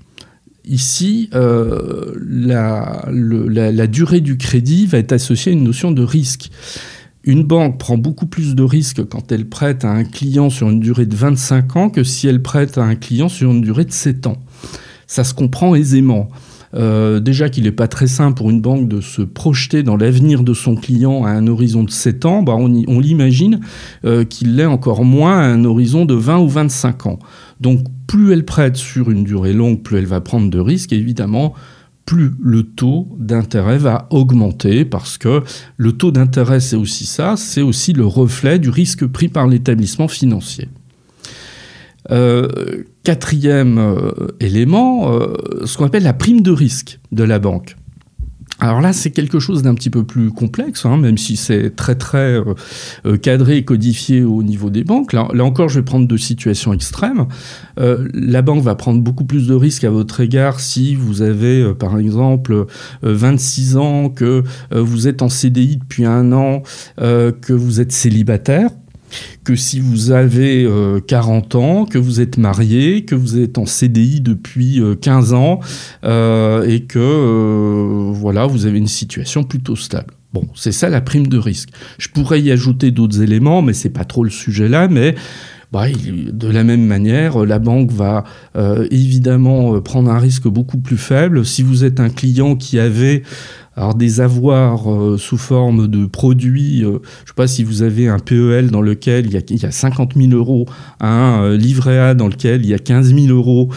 Ici, 0.65 1.29
la, 1.33 3.05
la, 3.11 3.87
durée 3.87 4.23
du 4.23 4.39
crédit 4.39 4.87
va 4.87 4.97
être 4.97 5.13
associée 5.13 5.53
à 5.53 5.55
une 5.55 5.65
notion 5.65 5.91
de 5.91 6.03
risque. 6.03 6.51
Une 7.27 7.43
banque 7.43 7.79
prend 7.79 7.97
beaucoup 7.97 8.27
plus 8.27 8.55
de 8.55 8.63
risques 8.63 9.05
quand 9.09 9.33
elle 9.33 9.49
prête 9.49 9.85
à 9.85 9.91
un 9.91 10.05
client 10.05 10.51
sur 10.51 10.69
une 10.69 10.81
durée 10.81 11.07
de 11.07 11.17
25 11.17 11.77
ans 11.77 11.91
que 11.91 12.05
si 12.05 12.29
elle 12.29 12.43
prête 12.43 12.77
à 12.77 12.85
un 12.85 12.97
client 12.97 13.29
sur 13.29 13.51
une 13.51 13.63
durée 13.63 13.85
de 13.85 13.93
7 13.93 14.27
ans. 14.27 14.37
Ça 15.07 15.25
se 15.25 15.33
comprend 15.33 15.75
aisément. 15.75 16.29
Euh, 16.75 17.21
déjà 17.21 17.49
qu'il 17.49 17.65
n'est 17.65 17.73
pas 17.73 17.89
très 17.89 18.09
simple 18.09 18.37
pour 18.37 18.51
une 18.51 18.61
banque 18.61 18.89
de 18.89 19.01
se 19.01 19.23
projeter 19.23 19.83
dans 19.83 19.97
l'avenir 19.97 20.43
de 20.43 20.53
son 20.55 20.75
client 20.75 21.25
à 21.25 21.31
un 21.31 21.47
horizon 21.47 21.85
de 21.85 21.91
7 21.91 22.27
ans, 22.27 22.43
bah, 22.43 22.57
on, 22.57 23.01
l'imagine 23.01 23.61
euh, 24.05 24.25
qu'il 24.25 24.57
l'est 24.57 24.65
encore 24.67 25.05
moins 25.05 25.39
à 25.39 25.45
un 25.45 25.65
horizon 25.65 26.05
de 26.05 26.15
20 26.15 26.39
ou 26.39 26.49
25 26.49 27.07
ans. 27.07 27.19
Donc 27.61 27.81
plus 28.07 28.33
elle 28.33 28.45
prête 28.45 28.77
sur 28.77 29.11
une 29.11 29.25
durée 29.25 29.53
longue, 29.53 29.83
plus 29.83 29.99
elle 29.99 30.07
va 30.07 30.21
prendre 30.21 30.51
de 30.51 30.59
risques, 30.59 30.93
évidemment, 30.93 31.55
plus 32.05 32.33
le 32.43 32.63
taux 32.63 33.09
d'intérêt 33.19 33.79
va 33.79 34.07
augmenter 34.11 34.85
parce 34.85 35.19
que 35.19 35.43
le 35.77 35.93
taux 35.93 36.11
d'intérêt, 36.11 36.61
c'est 36.61 36.77
aussi 36.77 37.07
ça, 37.07 37.37
c'est 37.37 37.63
aussi 37.63 37.93
le 37.93 38.07
reflet 38.07 38.59
du 38.59 38.71
risque 38.71 39.07
pris 39.07 39.29
par 39.29 39.47
l'établissement 39.47 40.09
financier. 40.09 40.69
Euh, 42.11 42.85
quatrième 43.03 43.79
euh, 43.79 44.13
élément, 44.39 45.13
euh, 45.13 45.65
ce 45.65 45.79
qu'on 45.79 45.87
appelle 45.87 46.03
la 46.03 46.13
prime 46.13 46.43
de 46.43 46.51
risque 46.51 47.01
de 47.13 47.25
la 47.25 47.39
banque. 47.39 47.77
Alors 48.61 48.81
là, 48.81 48.93
c'est 48.93 49.11
quelque 49.11 49.41
chose 49.41 49.63
d'un 49.63 49.75
petit 49.75 49.91
peu 49.91 50.05
plus 50.05 50.31
complexe, 50.31 50.87
hein, 50.87 50.97
même 50.97 51.19
si 51.19 51.37
c'est 51.37 51.75
très 51.75 51.97
très 51.97 52.39
euh, 52.39 52.55
euh, 53.05 53.17
cadré 53.17 53.59
et 53.59 53.65
codifié 53.65 54.23
au 54.23 54.43
niveau 54.43 54.71
des 54.71 54.85
banques. 54.85 55.13
Là, 55.13 55.29
encore, 55.41 55.69
je 55.69 55.81
vais 55.81 55.85
prendre 55.85 56.07
deux 56.07 56.19
situations 56.19 56.73
extrêmes. 56.73 57.27
Euh, 57.81 58.09
la 58.15 58.43
banque 58.43 58.63
va 58.63 58.77
prendre 58.77 59.01
beaucoup 59.03 59.25
plus 59.25 59.49
de 59.49 59.55
risques 59.55 59.85
à 59.85 59.91
votre 59.91 60.21
égard 60.21 60.61
si 60.61 60.95
vous 60.95 61.23
avez, 61.23 61.75
par 61.75 61.99
exemple, 61.99 62.67
26 63.03 63.77
ans, 63.77 64.09
que 64.09 64.45
vous 64.71 65.09
êtes 65.09 65.23
en 65.23 65.29
CDI 65.29 65.77
depuis 65.77 66.05
un 66.05 66.33
an, 66.33 66.63
que 66.99 67.53
vous 67.53 67.81
êtes 67.81 67.93
célibataire 67.93 68.71
que 69.45 69.57
si 69.57 69.81
vous 69.81 70.11
avez 70.11 70.69
40 71.07 71.55
euh, 71.55 71.59
ans, 71.59 71.85
que 71.85 71.99
vous 71.99 72.21
êtes 72.21 72.39
marié, 72.39 73.05
que 73.05 73.15
vous 73.15 73.39
êtes 73.39 73.59
en 73.59 73.67
CDI 73.67 74.21
depuis 74.21 74.83
15 75.01 75.33
euh, 75.33 75.37
ans 75.37 75.61
euh, 76.05 76.67
et 76.67 76.81
que 76.81 78.11
voilà, 78.13 78.47
vous 78.47 78.67
avez 78.67 78.79
une 78.79 78.87
situation 78.87 79.45
plutôt 79.45 79.77
stable. 79.77 80.15
Bon, 80.33 80.47
c'est 80.55 80.73
ça 80.73 80.89
la 80.89 81.01
prime 81.01 81.29
de 81.29 81.39
risque. 81.39 81.69
Je 81.99 82.09
pourrais 82.09 82.41
y 82.41 82.51
ajouter 82.51 82.91
d'autres 82.91 83.23
éléments, 83.23 83.63
mais 83.63 83.73
c'est 83.73 83.91
pas 83.91 84.05
trop 84.05 84.25
le 84.25 84.31
sujet 84.31 84.69
là. 84.69 84.89
Mais 84.89 85.15
bah, 85.71 85.87
de 85.89 86.49
la 86.49 86.65
même 86.65 86.85
manière, 86.85 87.45
la 87.45 87.61
banque 87.61 87.93
va 87.93 88.25
évidemment 88.91 89.81
prendre 89.81 90.11
un 90.11 90.19
risque 90.19 90.49
beaucoup 90.49 90.79
plus 90.79 90.97
faible. 90.97 91.45
Si 91.45 91.63
vous 91.63 91.85
êtes 91.85 92.01
un 92.01 92.11
client 92.11 92.57
qui 92.57 92.81
avait 92.81 93.23
alors 93.77 93.95
des 93.95 94.21
avoirs 94.21 94.91
euh, 94.91 95.19
sous 95.19 95.37
forme 95.37 95.89
de 95.89 96.07
produits, 96.07 96.85
euh, 96.85 96.91
je 96.91 97.23
ne 97.23 97.27
sais 97.27 97.35
pas 97.35 97.47
si 97.47 97.65
vous 97.65 97.83
avez 97.83 98.09
un 98.09 98.19
PEL 98.19 98.71
dans 98.71 98.83
lequel 98.83 99.27
il 99.27 99.33
y 99.33 99.37
a, 99.37 99.41
il 99.49 99.61
y 99.61 99.67
a 99.67 99.73
50 99.73 100.15
000 100.17 100.33
euros, 100.33 100.67
un 101.01 101.43
euh, 101.43 101.57
livret 101.57 101.99
A 101.99 102.15
dans 102.15 102.29
lequel 102.29 102.65
il 102.65 102.69
y 102.69 102.75
a 102.75 102.79
15 102.79 103.15
000 103.15 103.27
euros, 103.29 103.71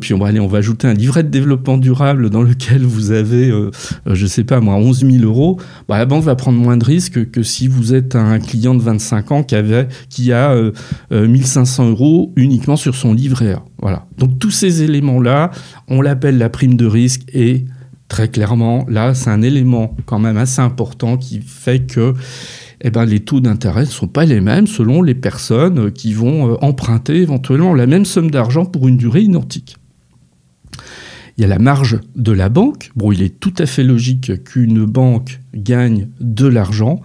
puis 0.00 0.14
on 0.14 0.18
va 0.18 0.28
aller, 0.28 0.40
on 0.40 0.48
va 0.48 0.58
ajouter 0.58 0.88
un 0.88 0.94
livret 0.94 1.22
de 1.22 1.28
développement 1.28 1.78
durable 1.78 2.30
dans 2.30 2.42
lequel 2.42 2.82
vous 2.82 3.10
avez, 3.10 3.52
je 4.06 4.22
ne 4.22 4.28
sais 4.28 4.44
pas 4.44 4.60
moi, 4.60 4.74
11 4.74 5.04
000 5.04 5.24
euros, 5.24 5.58
bah, 5.88 5.98
la 5.98 6.06
banque 6.06 6.24
va 6.24 6.34
prendre 6.34 6.58
moins 6.58 6.76
de 6.76 6.84
risques 6.84 7.30
que 7.30 7.42
si 7.42 7.68
vous 7.68 7.94
êtes 7.94 8.16
un 8.16 8.38
client 8.38 8.74
de 8.74 8.82
25 8.82 9.32
ans 9.32 9.42
qui, 9.42 9.54
avait, 9.54 9.88
qui 10.08 10.32
a 10.32 10.54
1500 11.10 11.90
euros 11.90 12.32
uniquement 12.36 12.76
sur 12.76 12.94
son 12.94 13.14
livret 13.14 13.52
A. 13.52 13.62
Voilà. 13.80 14.06
Donc 14.18 14.38
tous 14.38 14.50
ces 14.50 14.82
éléments-là, 14.82 15.50
on 15.88 16.00
l'appelle 16.00 16.38
la 16.38 16.48
prime 16.48 16.76
de 16.76 16.86
risque 16.86 17.22
et 17.32 17.66
Très 18.08 18.28
clairement, 18.28 18.86
là, 18.88 19.14
c'est 19.14 19.28
un 19.28 19.42
élément 19.42 19.94
quand 20.06 20.18
même 20.18 20.38
assez 20.38 20.60
important 20.60 21.18
qui 21.18 21.40
fait 21.42 21.80
que 21.80 22.14
eh 22.80 22.90
ben, 22.90 23.04
les 23.04 23.20
taux 23.20 23.40
d'intérêt 23.40 23.82
ne 23.82 23.86
sont 23.86 24.08
pas 24.08 24.24
les 24.24 24.40
mêmes 24.40 24.66
selon 24.66 25.02
les 25.02 25.14
personnes 25.14 25.92
qui 25.92 26.14
vont 26.14 26.52
euh, 26.52 26.56
emprunter 26.62 27.16
éventuellement 27.16 27.74
la 27.74 27.86
même 27.86 28.04
somme 28.04 28.30
d'argent 28.30 28.64
pour 28.64 28.88
une 28.88 28.96
durée 28.96 29.22
identique. 29.22 29.76
Il 31.36 31.42
y 31.42 31.44
a 31.44 31.48
la 31.48 31.58
marge 31.58 32.00
de 32.16 32.32
la 32.32 32.48
banque. 32.48 32.90
Bon, 32.96 33.12
il 33.12 33.22
est 33.22 33.38
tout 33.38 33.54
à 33.58 33.66
fait 33.66 33.84
logique 33.84 34.42
qu'une 34.44 34.84
banque 34.84 35.40
gagne 35.54 36.08
de 36.20 36.46
l'argent. 36.46 37.00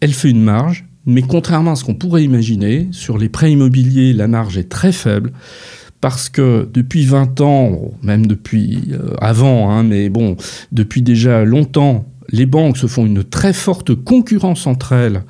Elle 0.00 0.14
fait 0.14 0.30
une 0.30 0.42
marge, 0.42 0.84
mais 1.06 1.22
contrairement 1.22 1.72
à 1.72 1.76
ce 1.76 1.84
qu'on 1.84 1.94
pourrait 1.94 2.24
imaginer, 2.24 2.88
sur 2.90 3.18
les 3.18 3.28
prêts 3.28 3.52
immobiliers, 3.52 4.12
la 4.14 4.28
marge 4.28 4.58
est 4.58 4.68
très 4.68 4.92
faible 4.92 5.32
parce 6.02 6.28
que 6.28 6.68
depuis 6.74 7.06
20 7.06 7.40
ans, 7.40 7.92
même 8.02 8.26
depuis 8.26 8.90
euh, 8.90 9.14
avant, 9.20 9.70
hein, 9.70 9.84
mais 9.84 10.10
bon, 10.10 10.36
depuis 10.72 11.00
déjà 11.00 11.44
longtemps, 11.44 12.04
les 12.28 12.44
banques 12.44 12.76
se 12.76 12.88
font 12.88 13.06
une 13.06 13.22
très 13.22 13.52
forte 13.52 13.94
concurrence 13.94 14.66
entre 14.66 14.92
elles 14.92 15.22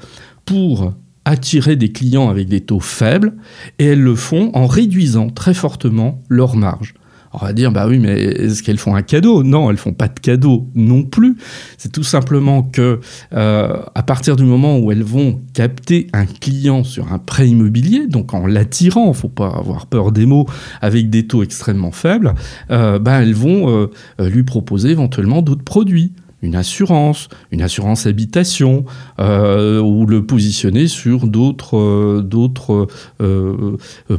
pour 0.47 0.95
attirer 1.27 1.77
des 1.77 1.93
clients 1.93 2.31
avec 2.31 2.49
des 2.49 2.63
taux 2.63 2.81
faibles, 2.81 3.35
et 3.79 3.85
elles 3.85 4.01
le 4.01 4.17
font 4.17 4.51
en 4.55 4.67
réduisant 4.67 5.29
très 5.29 5.55
fortement 5.55 6.21
leurs 6.29 6.57
marges. 6.57 6.95
On 7.35 7.39
va 7.39 7.53
dire, 7.53 7.73
bah 7.73 7.87
oui, 7.89 7.99
mais 7.99 8.21
est-ce 8.21 8.63
qu'elles 8.63 8.79
font 8.79 8.95
un 8.95 9.03
cadeau? 9.03 9.43
Non, 9.43 9.71
elles 9.71 9.79
font 9.79 9.95
pas 9.95 10.09
de 10.09 10.19
cadeau 10.21 10.69
non 10.75 11.03
plus. 11.03 11.37
C'est 11.79 11.91
tout 11.91 12.03
simplement 12.03 12.63
que 12.63 13.01
euh, 13.33 13.83
à 13.95 14.03
partir 14.03 14.37
du 14.37 14.45
moment 14.45 14.79
où 14.79 14.93
elles 14.93 15.03
vont 15.03 15.41
capter 15.55 16.09
un 16.13 16.27
client 16.27 16.85
sur 16.85 17.13
un 17.13 17.19
prêt 17.19 17.49
immobilier, 17.49 18.07
donc 18.07 18.35
en 18.35 18.47
l'attirant, 18.47 19.13
faut 19.15 19.29
pas 19.29 19.49
avoir 19.49 19.87
peur 19.87 20.13
des 20.13 20.27
mots, 20.27 20.47
avec 20.83 21.09
des 21.09 21.27
taux 21.27 21.43
extrêmement 21.43 21.91
faibles, 21.91 22.35
euh, 22.71 22.99
bah, 22.99 23.23
elles 23.23 23.35
vont 23.35 23.71
euh, 23.71 24.29
lui 24.29 24.43
proposer 24.43 24.91
éventuellement 24.91 25.43
d'autres 25.43 25.65
produits 25.65 26.13
une 26.45 26.57
assurance, 26.57 27.29
une 27.53 27.63
assurance 27.63 28.07
habitation, 28.07 28.85
ou 29.21 30.07
le 30.07 30.25
positionner 30.27 30.89
sur 30.89 31.29
d'autres 31.29 32.21
d'autres 32.21 32.89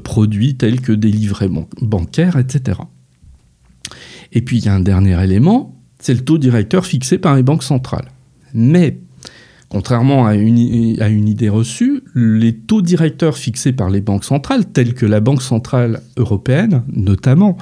produits 0.05 0.55
tels 0.55 0.79
que 0.79 0.93
des 0.93 1.11
livrets 1.11 1.49
bancaires, 1.81 2.37
etc. 2.37 2.77
Et 4.33 4.41
puis 4.41 4.57
il 4.57 4.65
y 4.65 4.67
a 4.67 4.73
un 4.73 4.79
dernier 4.79 5.21
élément, 5.23 5.79
c'est 5.99 6.13
le 6.13 6.21
taux 6.21 6.37
directeur 6.37 6.85
fixé 6.85 7.17
par 7.17 7.35
les 7.35 7.43
banques 7.43 7.63
centrales. 7.63 8.11
Mais, 8.53 8.97
contrairement 9.69 10.25
à 10.25 10.35
une, 10.35 10.57
idée 10.57 11.49
reçue, 11.49 12.03
les 12.13 12.53
taux 12.53 12.81
directeurs 12.81 13.37
fixés 13.37 13.73
par 13.73 13.89
les 13.89 14.01
banques 14.01 14.25
centrales, 14.25 14.65
tels 14.65 14.93
que 14.93 15.05
la 15.05 15.21
Banque 15.21 15.41
centrale 15.41 16.01
européenne 16.17 16.83
notamment, 16.91 17.57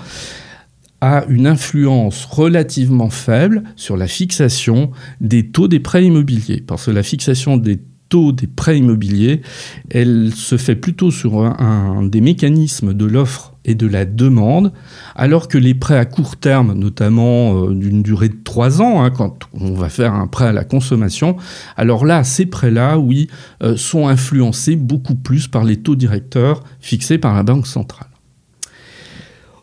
a 1.01 1.25
une 1.29 1.47
influence 1.47 2.25
relativement 2.25 3.09
faible 3.09 3.63
sur 3.75 3.97
la 3.97 4.07
fixation 4.07 4.91
des 5.19 5.47
taux 5.47 5.67
des 5.67 5.79
prêts 5.79 6.05
immobiliers. 6.05 6.63
Parce 6.65 6.85
que 6.85 6.91
la 6.91 7.03
fixation 7.03 7.57
des 7.57 7.79
des 8.11 8.47
prêts 8.47 8.77
immobiliers, 8.77 9.41
elle 9.89 10.31
se 10.35 10.57
fait 10.57 10.75
plutôt 10.75 11.11
sur 11.11 11.39
un 11.39 12.03
des 12.03 12.21
mécanismes 12.21 12.93
de 12.93 13.05
l'offre 13.05 13.53
et 13.63 13.75
de 13.75 13.87
la 13.87 14.05
demande, 14.05 14.71
alors 15.15 15.47
que 15.47 15.57
les 15.57 15.73
prêts 15.73 15.97
à 15.97 16.05
court 16.05 16.35
terme, 16.35 16.73
notamment 16.73 17.65
euh, 17.65 17.73
d'une 17.73 18.01
durée 18.01 18.29
de 18.29 18.37
3 18.43 18.81
ans, 18.81 19.03
hein, 19.03 19.11
quand 19.11 19.47
on 19.53 19.73
va 19.73 19.89
faire 19.89 20.13
un 20.13 20.27
prêt 20.27 20.45
à 20.45 20.51
la 20.51 20.63
consommation, 20.63 21.37
alors 21.77 22.05
là, 22.05 22.23
ces 22.23 22.47
prêts-là, 22.47 22.97
oui, 22.97 23.27
euh, 23.63 23.77
sont 23.77 24.07
influencés 24.07 24.75
beaucoup 24.75 25.15
plus 25.15 25.47
par 25.47 25.63
les 25.63 25.77
taux 25.77 25.95
directeurs 25.95 26.63
fixés 26.79 27.17
par 27.17 27.35
la 27.35 27.43
Banque 27.43 27.67
centrale. 27.67 28.07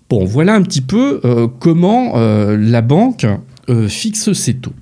Bon, 0.09 0.25
voilà 0.25 0.55
un 0.55 0.63
petit 0.63 0.81
peu 0.81 1.21
euh, 1.25 1.49
comment 1.59 2.15
la 2.17 2.81
banque 2.81 3.27
fixe 3.89 4.33
ses 4.33 4.55
taux. 4.55 4.73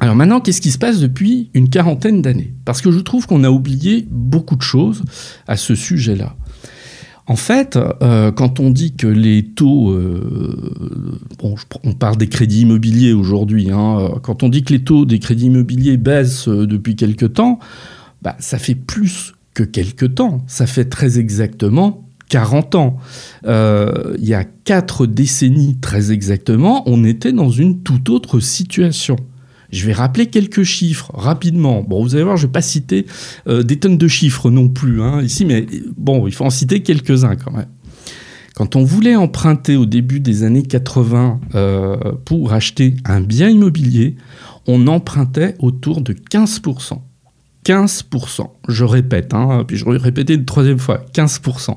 Alors 0.00 0.16
maintenant, 0.16 0.40
qu'est-ce 0.40 0.62
qui 0.62 0.70
se 0.70 0.78
passe 0.78 0.98
depuis 0.98 1.50
une 1.52 1.68
quarantaine 1.68 2.22
d'années? 2.22 2.54
Parce 2.64 2.80
que 2.80 2.90
je 2.90 3.00
trouve 3.00 3.26
qu'on 3.26 3.44
a 3.44 3.50
oublié 3.50 4.08
beaucoup 4.10 4.56
de 4.56 4.62
choses 4.62 5.02
à 5.46 5.56
ce 5.56 5.74
sujet-là. 5.74 6.34
En 7.26 7.36
fait, 7.36 7.78
euh, 8.02 8.32
quand 8.32 8.58
on 8.58 8.70
dit 8.70 8.94
que 8.96 9.06
les 9.06 9.44
taux, 9.44 9.92
euh, 9.92 10.72
on 11.84 11.92
parle 11.92 12.16
des 12.16 12.28
crédits 12.28 12.62
immobiliers 12.62 13.12
aujourd'hui, 13.12 13.70
hein, 13.70 14.00
euh, 14.00 14.08
quand 14.20 14.42
on 14.42 14.48
dit 14.48 14.64
que 14.64 14.72
les 14.72 14.82
taux 14.82 15.04
des 15.04 15.20
crédits 15.20 15.46
immobiliers 15.46 15.98
baissent 15.98 16.48
depuis 16.48 16.96
quelque 16.96 17.26
temps, 17.26 17.60
bah, 18.22 18.34
ça 18.40 18.58
fait 18.58 18.74
plus 18.74 19.34
que 19.54 19.62
quelque 19.62 20.06
temps, 20.06 20.42
ça 20.48 20.66
fait 20.66 20.86
très 20.86 21.20
exactement 21.20 22.04
40 22.30 22.74
ans. 22.74 22.96
il 23.44 24.24
y 24.24 24.34
a 24.34 24.44
quatre 24.44 25.06
décennies 25.06 25.76
très 25.80 26.10
exactement, 26.10 26.82
on 26.86 27.04
était 27.04 27.32
dans 27.32 27.50
une 27.50 27.82
toute 27.82 28.08
autre 28.08 28.40
situation. 28.40 29.16
Je 29.72 29.86
vais 29.86 29.92
rappeler 29.92 30.26
quelques 30.26 30.64
chiffres 30.64 31.10
rapidement. 31.14 31.82
Bon, 31.82 32.02
vous 32.02 32.14
allez 32.14 32.24
voir, 32.24 32.36
je 32.36 32.42
ne 32.42 32.48
vais 32.48 32.52
pas 32.52 32.62
citer 32.62 33.06
euh, 33.46 33.62
des 33.62 33.78
tonnes 33.78 33.98
de 33.98 34.08
chiffres 34.08 34.50
non 34.50 34.68
plus 34.68 35.02
hein, 35.02 35.22
ici, 35.22 35.44
mais 35.44 35.66
bon, 35.96 36.26
il 36.26 36.34
faut 36.34 36.44
en 36.44 36.50
citer 36.50 36.80
quelques-uns 36.82 37.36
quand 37.36 37.52
même. 37.52 37.68
Quand 38.54 38.76
on 38.76 38.84
voulait 38.84 39.16
emprunter 39.16 39.76
au 39.76 39.86
début 39.86 40.20
des 40.20 40.42
années 40.42 40.62
80 40.62 41.40
euh, 41.54 41.96
pour 42.24 42.52
acheter 42.52 42.96
un 43.04 43.20
bien 43.20 43.48
immobilier, 43.48 44.16
on 44.66 44.86
empruntait 44.86 45.54
autour 45.60 46.00
de 46.00 46.12
15%. 46.12 46.98
15%. 47.64 48.46
Je 48.68 48.84
répète, 48.84 49.34
hein, 49.34 49.64
puis 49.66 49.76
je 49.76 49.84
vais 49.84 49.96
répéter 49.96 50.34
une 50.34 50.44
troisième 50.44 50.78
fois, 50.78 51.04
15%. 51.14 51.76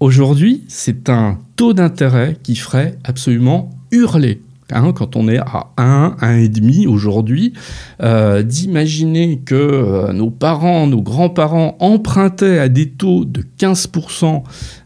Aujourd'hui, 0.00 0.64
c'est 0.68 1.08
un 1.08 1.38
taux 1.56 1.72
d'intérêt 1.72 2.36
qui 2.42 2.54
ferait 2.54 2.98
absolument 3.04 3.70
hurler 3.90 4.42
Hein, 4.70 4.92
quand 4.92 5.16
on 5.16 5.28
est 5.28 5.38
à 5.38 5.72
1, 5.78 6.16
1,5 6.20 6.88
aujourd'hui, 6.88 7.54
euh, 8.02 8.42
d'imaginer 8.42 9.38
que 9.38 9.54
euh, 9.54 10.12
nos 10.12 10.30
parents, 10.30 10.86
nos 10.86 11.00
grands-parents 11.00 11.78
empruntaient 11.80 12.58
à 12.58 12.68
des 12.68 12.90
taux 12.90 13.24
de 13.24 13.42
15% 13.58 14.42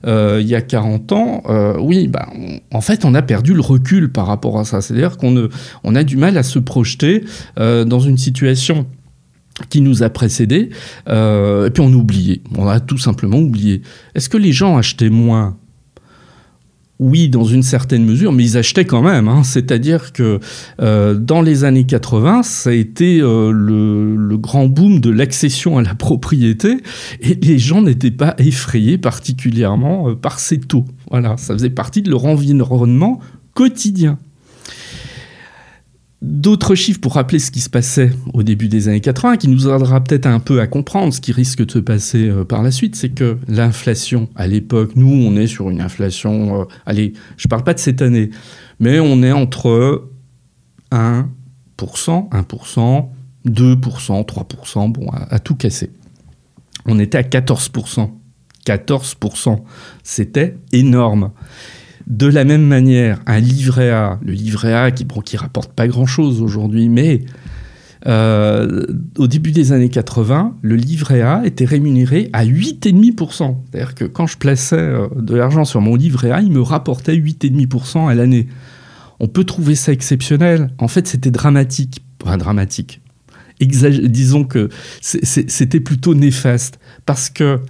euh, 0.06 0.38
il 0.40 0.46
y 0.46 0.54
a 0.54 0.60
40 0.60 1.12
ans, 1.12 1.42
oui, 1.80 2.06
bah, 2.06 2.28
en 2.72 2.80
fait, 2.80 3.04
on 3.04 3.14
a 3.14 3.22
perdu 3.22 3.54
le 3.54 3.60
recul 3.60 4.12
par 4.12 4.26
rapport 4.26 4.58
à 4.58 4.64
ça. 4.64 4.80
C'est-à-dire 4.80 5.16
qu'on 5.16 5.48
on 5.82 5.94
a 5.96 6.04
du 6.04 6.16
mal 6.16 6.36
à 6.36 6.42
se 6.42 6.58
projeter 6.58 7.24
dans 7.56 8.00
une 8.00 8.18
situation 8.18 8.86
qui 9.68 9.80
nous 9.80 10.02
a 10.02 10.10
précédés, 10.10 10.70
et 11.06 11.70
puis 11.70 11.82
on 11.82 11.92
a 11.92 11.96
oublié, 11.96 12.42
on 12.56 12.68
a 12.68 12.80
tout 12.80 12.98
simplement 12.98 13.38
oublié. 13.38 13.82
Est-ce 14.14 14.28
que 14.28 14.38
les 14.38 14.52
gens 14.52 14.76
achetaient 14.76 15.10
moins? 15.10 15.56
Oui, 17.02 17.28
dans 17.28 17.44
une 17.44 17.64
certaine 17.64 18.04
mesure, 18.04 18.32
mais 18.32 18.44
ils 18.44 18.56
achetaient 18.56 18.84
quand 18.84 19.02
même. 19.02 19.28
Hein. 19.28 19.42
C'est-à-dire 19.42 20.12
que 20.12 20.38
euh, 20.80 21.14
dans 21.14 21.42
les 21.42 21.64
années 21.64 21.84
80, 21.84 22.44
ça 22.44 22.70
a 22.70 22.72
été 22.72 23.20
euh, 23.20 23.50
le, 23.50 24.36
grand 24.38 24.66
boom 24.66 25.00
de 25.00 25.10
l'accession 25.10 25.78
à 25.78 25.82
la 25.82 25.94
propriété, 25.94 26.78
et 27.20 27.34
les 27.34 27.58
gens 27.58 27.82
n'étaient 27.82 28.10
pas 28.10 28.34
effrayés 28.38 28.98
particulièrement 28.98 30.08
euh, 30.08 30.14
par 30.14 30.38
ces 30.38 30.58
taux. 30.58 30.84
Voilà, 31.10 31.36
ça 31.36 31.54
faisait 31.54 31.70
partie 31.70 32.02
de 32.02 32.10
leur 32.10 32.24
environnement 32.24 33.20
quotidien. 33.54 34.18
D'autres 36.22 36.76
chiffres 36.76 37.00
pour 37.00 37.14
rappeler 37.14 37.40
ce 37.40 37.50
qui 37.50 37.58
se 37.58 37.68
passait 37.68 38.12
au 38.32 38.44
début 38.44 38.68
des 38.68 38.86
années 38.86 39.00
80, 39.00 39.38
qui 39.38 39.48
nous 39.48 39.66
aidera 39.68 40.00
peut-être 40.00 40.26
un 40.26 40.38
peu 40.38 40.60
à 40.60 40.68
comprendre 40.68 41.12
ce 41.12 41.20
qui 41.20 41.32
risque 41.32 41.66
de 41.66 41.70
se 41.70 41.80
passer 41.80 42.28
euh, 42.28 42.44
par 42.44 42.62
la 42.62 42.70
suite, 42.70 42.94
c'est 42.94 43.08
que 43.08 43.38
l'inflation, 43.48 44.28
à 44.36 44.46
l'époque, 44.46 44.92
nous, 44.94 45.12
on 45.12 45.34
est 45.36 45.48
sur 45.48 45.68
une 45.68 45.80
inflation, 45.80 46.60
euh, 46.60 46.64
allez, 46.86 47.14
je 47.36 47.48
ne 47.48 47.50
parle 47.50 47.64
pas 47.64 47.74
de 47.74 47.80
cette 47.80 48.02
année, 48.02 48.30
mais 48.78 49.00
on 49.00 49.20
est 49.24 49.32
entre 49.32 50.10
1%, 50.92 51.24
1%, 51.76 53.08
2%, 53.44 54.24
3%, 54.24 54.92
bon, 54.92 55.10
à 55.10 55.38
tout 55.40 55.56
casser. 55.56 55.90
On 56.86 57.00
était 57.00 57.18
à 57.18 57.22
14%. 57.22 58.10
14%, 58.64 59.58
c'était 60.04 60.56
énorme. 60.72 61.32
De 62.06 62.26
la 62.26 62.44
même 62.44 62.66
manière, 62.66 63.20
un 63.26 63.38
livret 63.38 63.90
A, 63.90 64.18
le 64.22 64.32
livret 64.32 64.74
A 64.74 64.90
qui, 64.90 65.04
bon, 65.04 65.22
rapporte 65.34 65.72
pas 65.72 65.86
grand-chose 65.86 66.42
aujourd'hui, 66.42 66.88
mais 66.88 67.22
euh, 68.06 68.84
au 69.16 69.28
début 69.28 69.52
des 69.52 69.72
années 69.72 69.88
80, 69.88 70.56
le 70.62 70.74
livret 70.74 71.22
A 71.22 71.42
était 71.44 71.64
rémunéré 71.64 72.30
à 72.32 72.44
8,5%. 72.44 73.56
C'est-à-dire 73.70 73.94
que 73.94 74.04
quand 74.04 74.26
je 74.26 74.38
plaçais 74.38 74.76
euh, 74.76 75.08
de 75.16 75.34
l'argent 75.34 75.64
sur 75.64 75.80
mon 75.80 75.94
livret 75.94 76.30
A, 76.32 76.40
il 76.40 76.50
me 76.50 76.62
rapportait 76.62 77.16
8,5% 77.16 78.08
à 78.08 78.14
l'année. 78.14 78.48
On 79.20 79.28
peut 79.28 79.44
trouver 79.44 79.76
ça 79.76 79.92
exceptionnel. 79.92 80.70
En 80.78 80.88
fait, 80.88 81.06
c'était 81.06 81.30
dramatique. 81.30 82.04
Pas 82.18 82.36
dramatique 82.36 83.01
disons 83.60 84.44
que 84.44 84.68
c'était 85.00 85.80
plutôt 85.80 86.14
néfaste 86.14 86.78
parce 87.06 87.30
que 87.30 87.60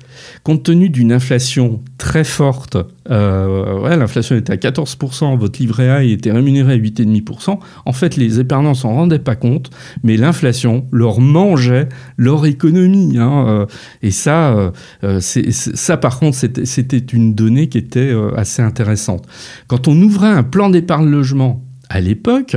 compte 0.43 0.62
tenu 0.62 0.91
d'une 0.91 1.12
inflation 1.12 1.81
très 1.99 2.25
forte, 2.25 2.77
euh, 3.11 3.97
l'inflation 3.97 4.37
était 4.37 4.53
à 4.53 4.57
14%, 4.57 5.39
votre 5.39 5.61
livret 5.61 5.89
A 5.89 6.03
était 6.03 6.33
rémunéré 6.33 6.75
à 6.75 6.77
8,5%, 6.77 7.59
en 7.85 7.93
fait 7.93 8.17
les 8.17 8.41
épargnants 8.41 8.75
s'en 8.75 8.95
rendaient 8.95 9.19
pas 9.19 9.37
compte, 9.37 9.71
mais 10.03 10.17
l'inflation 10.17 10.87
leur 10.93 11.21
mangeait 11.21 11.89
leur 12.17 12.47
économie. 12.47 13.19
Hein, 13.19 13.47
euh, 13.49 13.67
et 14.03 14.11
ça, 14.11 14.73
euh, 15.05 15.21
ça 15.21 15.97
par 15.97 16.19
contre, 16.19 16.37
c'était 16.37 16.99
une 16.99 17.35
donnée 17.35 17.69
qui 17.69 17.79
était 17.79 18.15
assez 18.37 18.62
intéressante. 18.62 19.27
Quand 19.67 19.89
on 19.89 20.01
ouvrait 20.01 20.29
un 20.29 20.43
plan 20.43 20.71
d'épargne 20.71 21.09
logement 21.09 21.65
à 21.89 22.01
l'époque, 22.01 22.57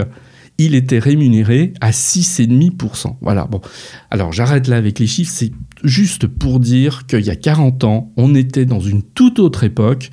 il 0.58 0.76
était 0.76 1.00
rémunéré 1.00 1.74
à 1.82 1.92
6,5%. 1.92 3.16
Voilà, 3.22 3.46
bon. 3.46 3.62
Alors 4.12 4.32
j'arrête 4.32 4.68
là 4.68 4.78
avec 4.78 5.00
les 5.00 5.08
chiffres, 5.08 5.32
c'est 5.34 5.52
juste 5.84 6.28
pour 6.28 6.60
dire 6.60 7.06
qu'il 7.08 7.26
y 7.26 7.30
a 7.30 7.36
40 7.36 7.84
ans, 7.84 8.14
on 8.18 8.36
était 8.36 8.66
dans 8.66 8.80
une 8.80 9.04
toute 9.04 9.40
autre 9.40 9.64
époque 9.64 10.10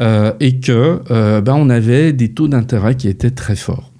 euh, 0.00 0.32
et 0.40 0.60
que 0.60 1.02
euh, 1.10 1.40
ben, 1.40 1.68
avait 1.70 2.12
des 2.12 2.32
taux 2.32 2.48
d'intérêt 2.48 2.96
qui 2.96 3.08
étaient 3.08 3.30
très 3.30 3.56
forts. 3.56 3.92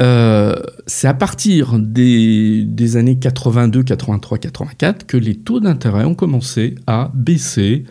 Euh, 0.00 0.54
c'est 0.86 1.08
à 1.08 1.14
partir 1.14 1.78
des, 1.78 2.96
années 2.96 3.18
82, 3.18 3.82
83, 3.82 4.38
84 4.38 5.06
que 5.06 5.16
les 5.16 5.34
taux 5.34 5.60
d'intérêt 5.60 6.04
ont 6.04 6.14
commencé 6.14 6.76
à 6.86 7.10
baisser 7.14 7.84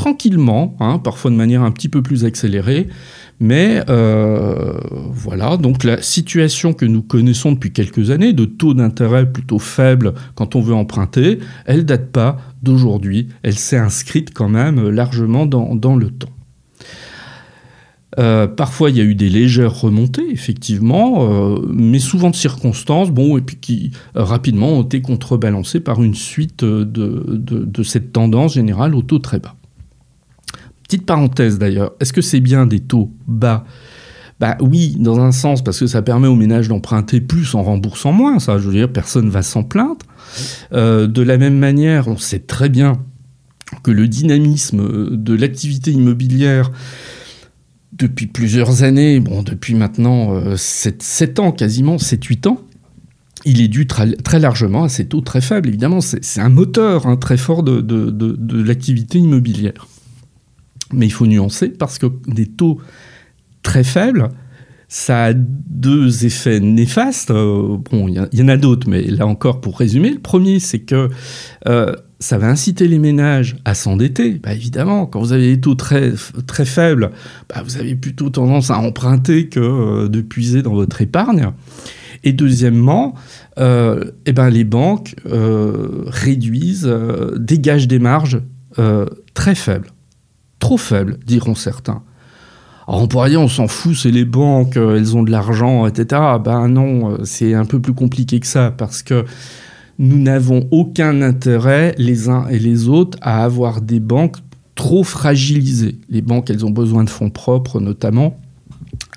tranquillement, 0.00 0.78
hein, 0.80 0.98
parfois 0.98 1.30
de 1.30 1.36
manière 1.36 1.62
un 1.62 1.70
petit 1.70 1.90
peu 1.90 2.00
plus 2.00 2.24
accélérée, 2.24 2.88
mais 3.38 3.82
euh, 3.90 4.72
voilà, 5.10 5.58
donc 5.58 5.84
la 5.84 6.00
situation 6.00 6.72
que 6.72 6.86
nous 6.86 7.02
connaissons 7.02 7.52
depuis 7.52 7.70
quelques 7.70 8.10
années, 8.10 8.32
de 8.32 8.46
taux 8.46 8.72
d'intérêt 8.72 9.30
plutôt 9.30 9.58
faible 9.58 10.14
quand 10.36 10.56
on 10.56 10.62
veut 10.62 10.72
emprunter, 10.72 11.38
elle 11.66 11.84
date 11.84 12.12
pas 12.12 12.38
d'aujourd'hui, 12.62 13.28
elle 13.42 13.58
s'est 13.58 13.76
inscrite 13.76 14.32
quand 14.32 14.48
même 14.48 14.88
largement 14.88 15.44
dans, 15.44 15.96
le 15.96 16.08
temps. 16.08 16.32
Euh, 18.18 18.46
parfois, 18.46 18.88
il 18.88 18.96
y 18.96 19.02
a 19.02 19.04
eu 19.04 19.14
des 19.14 19.28
légères 19.28 19.82
remontées, 19.82 20.30
effectivement, 20.30 21.28
euh, 21.28 21.58
mais 21.70 21.98
souvent 21.98 22.30
de 22.30 22.36
circonstances, 22.36 23.10
bon, 23.10 23.36
et 23.36 23.42
puis 23.42 23.56
qui 23.56 23.90
rapidement 24.14 24.78
ont 24.78 24.82
été 24.82 25.02
contrebalancées 25.02 25.80
par 25.80 26.02
une 26.02 26.14
suite 26.14 26.64
de, 26.64 26.84
de 26.86 27.82
cette 27.82 28.12
tendance 28.14 28.54
générale 28.54 28.94
au 28.94 29.02
taux 29.02 29.18
très 29.18 29.40
bas. 29.40 29.56
Petite 30.90 31.06
parenthèse 31.06 31.56
d'ailleurs, 31.56 31.92
est-ce 32.00 32.12
que 32.12 32.20
c'est 32.20 32.40
bien 32.40 32.66
des 32.66 32.80
taux 32.80 33.12
bas? 33.28 33.64
Bah 34.40 34.56
oui, 34.60 34.96
dans 34.98 35.20
un 35.20 35.30
sens, 35.30 35.62
parce 35.62 35.78
que 35.78 35.86
ça 35.86 36.02
permet 36.02 36.26
aux 36.26 36.34
ménages 36.34 36.66
d'emprunter 36.66 37.20
plus 37.20 37.54
en 37.54 37.62
remboursant 37.62 38.10
moins, 38.10 38.40
ça, 38.40 38.58
je 38.58 38.66
veux 38.66 38.72
dire, 38.72 38.92
personne 38.92 39.30
va 39.30 39.42
s'en 39.42 39.62
plaindre. 39.62 40.04
Euh, 40.72 41.06
de 41.06 41.22
la 41.22 41.38
même 41.38 41.56
manière, 41.56 42.08
on 42.08 42.16
sait 42.16 42.40
très 42.40 42.68
bien 42.68 42.94
que 43.84 43.92
le 43.92 44.08
dynamisme 44.08 45.14
de 45.16 45.32
l'activité 45.32 45.92
immobilière 45.92 46.72
depuis 47.92 48.26
plusieurs 48.26 48.82
années, 48.82 49.20
bon, 49.20 49.44
depuis 49.44 49.76
maintenant 49.76 50.42
7, 50.56 51.38
euh, 51.38 51.42
ans 51.42 51.52
quasiment, 51.52 51.98
7-8 51.98 52.48
ans, 52.48 52.60
il 53.44 53.60
est 53.60 53.68
dû 53.68 53.86
très 53.86 54.40
largement 54.40 54.82
à 54.82 54.88
ces 54.88 55.06
taux 55.06 55.20
très 55.20 55.40
faibles. 55.40 55.68
Évidemment, 55.68 56.00
c'est 56.00 56.40
un 56.40 56.48
moteur 56.48 57.06
hein, 57.06 57.16
très 57.16 57.36
fort 57.36 57.62
de 57.62 58.64
l'activité 58.64 59.18
immobilière. 59.20 59.86
Mais 60.92 61.06
il 61.06 61.12
faut 61.12 61.26
nuancer 61.26 61.68
parce 61.68 61.98
que 61.98 62.06
des 62.26 62.46
taux 62.46 62.80
très 63.62 63.84
faibles, 63.84 64.30
ça 64.90 65.26
a 65.26 65.32
deux 65.34 66.26
effets 66.26 66.58
néfastes. 66.58 67.30
Euh, 67.30 67.78
bon, 67.90 68.08
il 68.08 68.28
y, 68.32 68.42
en 68.42 68.48
a 68.48 68.56
d'autres, 68.56 68.88
mais 68.88 69.02
là 69.02 69.24
encore, 69.24 69.60
pour 69.60 69.78
résumer, 69.78 70.10
le 70.10 70.18
premier, 70.18 70.58
c'est 70.58 70.80
que 70.80 71.08
euh, 71.68 71.94
ça 72.18 72.38
va 72.38 72.48
inciter 72.48 72.88
les 72.88 72.98
ménages 72.98 73.56
à 73.64 73.74
s'endetter. 73.74 74.32
Bah, 74.42 74.52
évidemment, 74.52 75.06
quand 75.06 75.20
vous 75.20 75.32
avez 75.32 75.54
des 75.54 75.60
taux 75.60 75.76
très, 75.76 76.12
très 76.48 76.64
faibles, 76.64 77.12
bah, 77.48 77.62
vous 77.64 77.76
avez 77.76 77.94
plutôt 77.94 78.30
tendance 78.30 78.72
à 78.72 78.78
emprunter 78.78 79.48
que 79.48 79.60
euh, 79.60 80.08
de 80.08 80.20
puiser 80.20 80.60
dans 80.60 80.74
votre 80.74 81.00
épargne. 81.00 81.52
Et 82.24 82.32
deuxièmement, 82.32 83.14
eh 83.56 84.32
ben, 84.32 84.50
les 84.50 84.64
banques 84.64 85.16
réduisent, 85.24 86.92
dégagent 87.38 87.88
des 87.88 87.98
marges 87.98 88.42
très 89.32 89.54
faibles 89.54 89.88
trop 90.60 90.76
faible, 90.76 91.18
diront 91.26 91.56
certains. 91.56 92.02
Alors 92.86 93.02
on 93.02 93.08
pourrait 93.08 93.30
dire 93.30 93.40
on 93.40 93.48
s'en 93.48 93.68
fout, 93.68 93.96
c'est 93.96 94.10
les 94.10 94.24
banques, 94.24 94.76
euh, 94.76 94.96
elles 94.96 95.16
ont 95.16 95.22
de 95.22 95.30
l'argent, 95.30 95.86
etc. 95.86 96.20
Ben 96.44 96.68
non, 96.68 97.10
euh, 97.10 97.24
c'est 97.24 97.54
un 97.54 97.64
peu 97.64 97.80
plus 97.80 97.94
compliqué 97.94 98.40
que 98.40 98.46
ça 98.46 98.70
parce 98.70 99.02
que 99.02 99.24
nous 99.98 100.18
n'avons 100.18 100.66
aucun 100.70 101.22
intérêt 101.22 101.94
les 101.98 102.28
uns 102.28 102.48
et 102.48 102.58
les 102.58 102.88
autres 102.88 103.18
à 103.20 103.44
avoir 103.44 103.80
des 103.80 104.00
banques 104.00 104.38
trop 104.74 105.04
fragilisées. 105.04 105.98
Les 106.08 106.22
banques, 106.22 106.50
elles 106.50 106.64
ont 106.64 106.70
besoin 106.70 107.04
de 107.04 107.10
fonds 107.10 107.30
propres 107.30 107.80
notamment. 107.80 108.36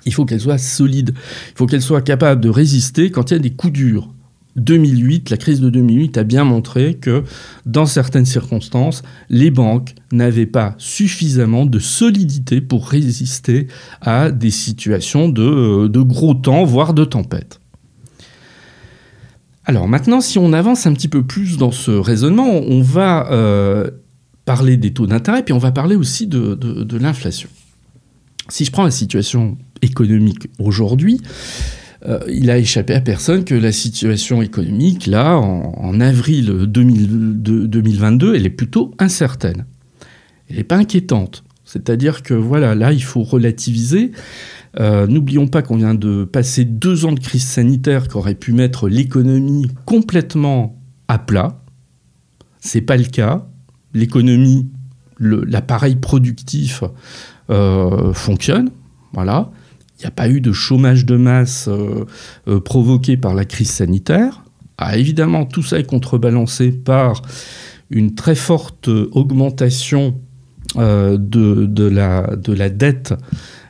Il 0.06 0.12
faut 0.12 0.24
qu'elles 0.24 0.42
soient 0.42 0.58
solides. 0.58 1.14
Il 1.16 1.56
faut 1.56 1.66
qu'elles 1.66 1.82
soient 1.82 2.02
capables 2.02 2.40
de 2.40 2.50
résister 2.50 3.10
quand 3.10 3.30
il 3.30 3.34
y 3.34 3.36
a 3.36 3.40
des 3.40 3.54
coups 3.54 3.72
durs. 3.72 4.13
2008, 4.56 5.30
la 5.30 5.36
crise 5.36 5.60
de 5.60 5.68
2008 5.68 6.18
a 6.18 6.24
bien 6.24 6.44
montré 6.44 6.94
que 6.94 7.24
dans 7.66 7.86
certaines 7.86 8.24
circonstances, 8.24 9.02
les 9.28 9.50
banques 9.50 9.94
n'avaient 10.12 10.46
pas 10.46 10.74
suffisamment 10.78 11.66
de 11.66 11.78
solidité 11.78 12.60
pour 12.60 12.88
résister 12.88 13.66
à 14.00 14.30
des 14.30 14.50
situations 14.50 15.28
de, 15.28 15.42
euh, 15.42 16.04
gros 16.04 16.34
temps, 16.34 16.64
voire 16.64 16.94
de 16.94 17.04
tempête. 17.04 17.60
Alors 19.64 19.88
maintenant, 19.88 20.20
si 20.20 20.38
on 20.38 20.52
avance 20.52 20.86
un 20.86 20.92
petit 20.92 21.08
peu 21.08 21.22
plus 21.22 21.56
dans 21.56 21.72
ce 21.72 21.90
raisonnement, 21.90 22.60
on 22.68 22.82
va 22.82 23.30
euh, 23.32 23.90
parler 24.44 24.76
des 24.76 24.92
taux 24.92 25.06
d'intérêt, 25.06 25.42
puis 25.42 25.54
on 25.54 25.58
va 25.58 25.72
parler 25.72 25.96
aussi 25.96 26.26
de, 26.26 26.54
de 26.54 26.98
l'inflation. 26.98 27.48
Si 28.50 28.66
je 28.66 28.70
prends 28.70 28.84
la 28.84 28.90
situation 28.90 29.56
économique 29.80 30.48
aujourd'hui, 30.58 31.20
euh, 32.06 32.20
il 32.28 32.50
a 32.50 32.58
échappé 32.58 32.94
à 32.94 33.00
personne 33.00 33.44
que 33.44 33.54
la 33.54 33.72
situation 33.72 34.42
économique, 34.42 35.06
là, 35.06 35.36
en, 35.38 36.00
avril 36.00 36.66
2022, 36.66 38.34
elle 38.34 38.44
est 38.44 38.50
plutôt 38.50 38.92
incertaine. 38.98 39.64
Elle 40.48 40.56
n'est 40.56 40.64
pas 40.64 40.76
inquiétante. 40.76 41.44
C'est-à-dire 41.64 42.22
que 42.22 42.34
voilà, 42.34 42.74
là, 42.74 42.92
il 42.92 43.02
faut 43.02 43.22
relativiser. 43.22 44.12
Euh, 44.78 45.06
n'oublions 45.06 45.46
pas 45.46 45.62
qu'on 45.62 45.76
vient 45.76 45.94
de 45.94 46.24
passer 46.24 46.64
deux 46.64 47.06
ans 47.06 47.12
de 47.12 47.20
crise 47.20 47.44
sanitaire 47.44 48.08
qui 48.08 48.16
aurait 48.16 48.34
pu 48.34 48.52
mettre 48.52 48.88
l'économie 48.88 49.68
complètement 49.86 50.78
à 51.08 51.18
plat. 51.18 51.62
C'est 52.60 52.82
pas 52.82 52.96
le 52.96 53.04
cas. 53.04 53.46
L'économie, 53.94 54.68
l'appareil 55.20 55.96
productif 55.96 56.84
euh, 57.48 58.12
fonctionne. 58.12 58.70
Voilà. 59.12 59.50
Il 59.98 60.02
n'y 60.02 60.06
a 60.06 60.10
pas 60.10 60.28
eu 60.28 60.40
de 60.40 60.52
chômage 60.52 61.06
de 61.06 61.16
masse 61.16 61.68
euh, 61.68 62.60
provoqué 62.60 63.16
par 63.16 63.34
la 63.34 63.44
crise 63.44 63.70
sanitaire. 63.70 64.44
Ah, 64.76 64.96
évidemment, 64.98 65.44
tout 65.46 65.62
ça 65.62 65.78
est 65.78 65.86
contrebalancé 65.86 66.72
par 66.72 67.22
une 67.90 68.14
très 68.14 68.34
forte 68.34 68.88
augmentation 68.88 70.16
la, 70.76 72.36
de 72.36 72.52
la 72.52 72.68
dette 72.70 73.14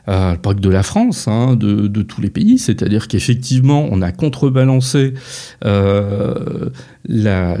euh, 0.07 0.35
pas 0.35 0.53
que 0.53 0.59
de 0.59 0.69
la 0.69 0.83
France, 0.83 1.27
hein, 1.27 1.55
de, 1.55 2.01
tous 2.03 2.21
les 2.21 2.29
pays. 2.29 2.59
C'est-à-dire 2.59 3.07
qu'effectivement, 3.07 3.87
on 3.89 4.01
a 4.03 4.11
contrebalancé 4.11 5.15
euh, 5.63 6.69
la, 7.07 7.57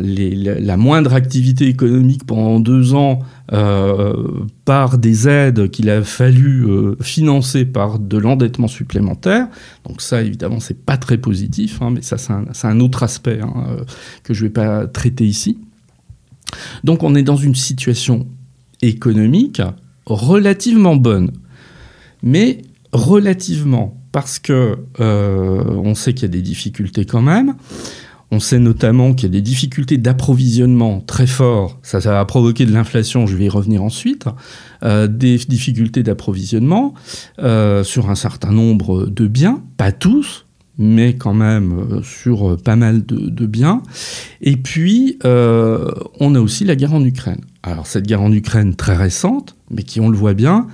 moindre 0.77 1.13
activité 1.13 1.67
économique 1.67 2.25
pendant 2.27 2.59
deux 2.59 2.93
ans 2.93 3.19
euh, 3.51 4.13
par 4.63 4.99
des 4.99 5.27
aides 5.27 5.69
qu'il 5.71 5.89
a 5.89 6.03
fallu 6.03 6.67
financer 7.01 7.65
par 7.65 7.97
de 7.97 8.17
l'endettement 8.17 8.67
supplémentaire. 8.67 9.47
Donc 9.87 10.01
ça, 10.01 10.21
évidemment, 10.21 10.59
c'est 10.59 10.85
pas 10.85 10.97
très 10.97 11.17
positif, 11.17 11.81
hein, 11.81 11.89
mais 11.91 12.03
ça, 12.03 12.17
c'est 12.17 12.67
un, 12.67 12.79
autre 12.79 13.01
aspect 13.01 13.39
hein, 13.41 13.77
que 14.23 14.35
je 14.35 14.43
vais 14.43 14.51
pas 14.51 14.85
traiter 14.85 15.25
ici. 15.25 15.57
Donc 16.83 17.01
on 17.01 17.15
est 17.15 17.23
dans 17.23 17.37
une 17.37 17.55
situation 17.55 18.27
économique 18.81 19.61
relativement 20.05 20.95
bonne 20.95 21.31
mais 22.25 22.63
relativement, 22.91 24.01
parce 24.11 24.39
que 24.39 24.77
euh, 24.99 25.63
on 25.63 25.95
sait 25.95 26.13
qu'il 26.13 26.23
y 26.23 26.25
a 26.25 26.29
des 26.29 26.41
difficultés 26.41 27.05
quand 27.05 27.21
même. 27.21 27.55
On 28.31 28.39
sait 28.39 28.57
notamment 28.57 29.13
qu'il 29.13 29.29
y 29.29 29.31
a 29.31 29.33
des 29.33 29.41
difficultés 29.41 29.97
d'approvisionnement 29.97 30.99
très 31.01 31.27
fortes. 31.27 31.77
Ça, 31.83 32.01
ça 32.01 32.11
va 32.11 32.25
provoquer 32.25 32.65
de 32.65 32.73
l'inflation, 32.73 33.27
je 33.27 33.37
vais 33.37 33.45
y 33.45 33.49
revenir 33.49 33.83
ensuite. 33.83 34.25
Euh, 34.83 35.07
des 35.07 35.37
difficultés 35.37 36.01
d'approvisionnement 36.01 36.95
euh, 37.37 37.83
sur 37.83 38.09
un 38.09 38.15
certain 38.15 38.51
nombre 38.51 39.05
de 39.05 39.27
biens, 39.27 39.61
pas 39.77 39.91
tous, 39.91 40.47
mais 40.79 41.15
quand 41.15 41.35
même 41.35 42.01
sur 42.03 42.57
pas 42.57 42.75
mal 42.75 43.05
de, 43.05 43.29
de 43.29 43.45
biens. 43.45 43.83
Et 44.41 44.57
puis, 44.57 45.19
on 45.23 46.35
a 46.35 46.39
aussi 46.39 46.65
la 46.65 46.75
guerre 46.75 46.93
en 46.93 47.05
Ukraine. 47.05 47.41
Alors, 47.61 47.85
cette 47.85 48.07
guerre 48.07 48.23
en 48.23 48.31
Ukraine 48.31 48.75
très 48.75 48.95
récente, 48.95 49.55
mais 49.69 49.83
qui, 49.83 49.99
on 49.99 50.09
le 50.09 50.17
voit 50.17 50.33
bien, 50.33 50.67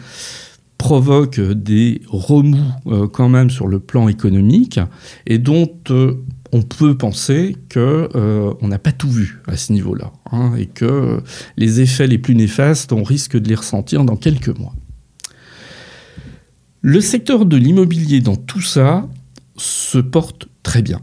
provoque 0.81 1.39
des 1.39 2.01
remous 2.07 2.57
euh, 2.87 3.07
quand 3.07 3.29
même 3.29 3.51
sur 3.51 3.67
le 3.67 3.79
plan 3.79 4.07
économique 4.07 4.79
et 5.27 5.37
dont 5.37 5.69
euh, 5.91 6.15
on 6.51 6.63
peut 6.63 6.97
penser 6.97 7.55
qu'on 7.71 8.09
euh, 8.15 8.53
n'a 8.63 8.79
pas 8.79 8.91
tout 8.91 9.11
vu 9.11 9.43
à 9.45 9.57
ce 9.57 9.73
niveau-là 9.73 10.11
hein, 10.31 10.55
et 10.57 10.65
que 10.65 11.21
les 11.55 11.81
effets 11.81 12.07
les 12.07 12.17
plus 12.17 12.33
néfastes, 12.33 12.93
on 12.93 13.03
risque 13.03 13.37
de 13.37 13.47
les 13.47 13.53
ressentir 13.53 14.03
dans 14.05 14.15
quelques 14.15 14.57
mois. 14.57 14.73
Le 16.81 16.99
secteur 16.99 17.45
de 17.45 17.57
l'immobilier 17.57 18.19
dans 18.19 18.35
tout 18.35 18.61
ça 18.61 19.07
se 19.57 19.99
porte 19.99 20.47
très 20.63 20.81
bien. 20.81 20.99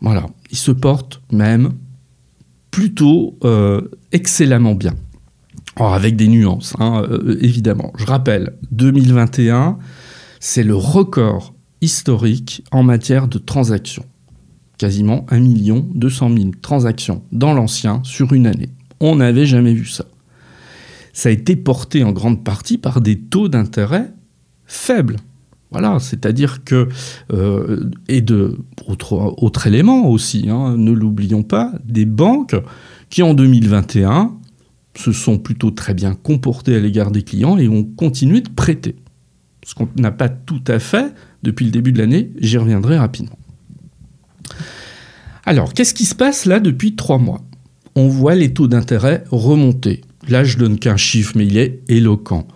Voilà, 0.00 0.24
il 0.50 0.56
se 0.56 0.70
porte 0.70 1.20
même 1.30 1.72
plutôt 2.70 3.38
excellemment 4.12 4.74
bien. 4.74 4.94
Avec 5.80 6.16
des 6.16 6.28
nuances, 6.28 6.74
hein, 6.78 7.04
euh, 7.08 7.38
évidemment. 7.40 7.92
Je 7.96 8.04
rappelle, 8.04 8.54
2021, 8.72 9.78
c'est 10.40 10.62
le 10.62 10.74
record 10.74 11.54
historique 11.80 12.64
en 12.72 12.82
matière 12.82 13.28
de 13.28 13.38
transactions. 13.38 14.04
Quasiment 14.76 15.26
1 15.30 15.40
200 15.94 16.30
000 16.36 16.50
transactions 16.62 17.22
dans 17.32 17.52
l'ancien 17.52 18.00
sur 18.04 18.32
une 18.32 18.46
année. 18.46 18.70
On 19.00 19.16
n'avait 19.16 19.46
jamais 19.46 19.74
vu 19.74 19.86
ça. 19.86 20.04
Ça 21.12 21.30
a 21.30 21.32
été 21.32 21.56
porté 21.56 22.04
en 22.04 22.12
grande 22.12 22.44
partie 22.44 22.78
par 22.78 23.00
des 23.00 23.18
taux 23.18 23.48
d'intérêt 23.48 24.12
faibles. 24.66 25.16
Voilà, 25.70 25.98
c'est-à-dire 25.98 26.64
que, 26.64 26.88
euh, 27.32 27.90
et 28.08 28.20
de 28.22 28.56
autre, 28.86 29.66
élément 29.66 30.08
aussi, 30.08 30.48
hein, 30.48 30.76
ne 30.76 30.92
l'oublions 30.92 31.42
pas, 31.42 31.72
des 31.84 32.06
banques 32.06 32.56
qui 33.10 33.22
en 33.22 33.34
2021 33.34 34.37
se 34.98 35.12
sont 35.12 35.38
plutôt 35.38 35.70
très 35.70 35.94
bien 35.94 36.14
comportés 36.14 36.74
à 36.74 36.80
l'égard 36.80 37.10
des 37.10 37.22
clients 37.22 37.56
et 37.56 37.68
ont 37.68 37.84
continué 37.84 38.40
de 38.40 38.48
prêter. 38.48 38.96
Ce 39.64 39.74
qu'on 39.74 39.88
n'a 39.96 40.10
pas 40.10 40.28
tout 40.28 40.62
à 40.66 40.78
fait 40.78 41.14
depuis 41.42 41.64
le 41.64 41.70
début 41.70 41.92
de 41.92 41.98
l'année, 41.98 42.32
j'y 42.40 42.58
reviendrai 42.58 42.98
rapidement. 42.98 43.38
Alors, 45.44 45.72
qu'est-ce 45.72 45.94
qui 45.94 46.04
se 46.04 46.14
passe 46.14 46.46
là 46.46 46.58
depuis 46.58 46.96
trois 46.96 47.18
mois? 47.18 47.42
On 47.94 48.08
voit 48.08 48.34
les 48.34 48.52
taux 48.52 48.66
d'intérêt 48.66 49.24
remonter. 49.30 50.02
Là, 50.28 50.42
je 50.44 50.58
donne 50.58 50.78
qu'un 50.78 50.96
chiffre, 50.96 51.32
mais 51.36 51.46
il 51.46 51.56
est 51.58 51.80
éloquent. 51.88 52.46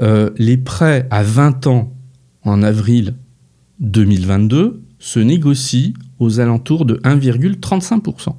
Euh, 0.00 0.30
les 0.36 0.56
prêts 0.56 1.06
à 1.10 1.22
20 1.22 1.66
ans 1.66 1.92
en 2.42 2.62
avril 2.62 3.14
2022 3.80 4.82
se 4.98 5.20
négocient 5.20 5.94
aux 6.18 6.40
alentours 6.40 6.84
de 6.84 6.96
1,35%. 6.96 8.34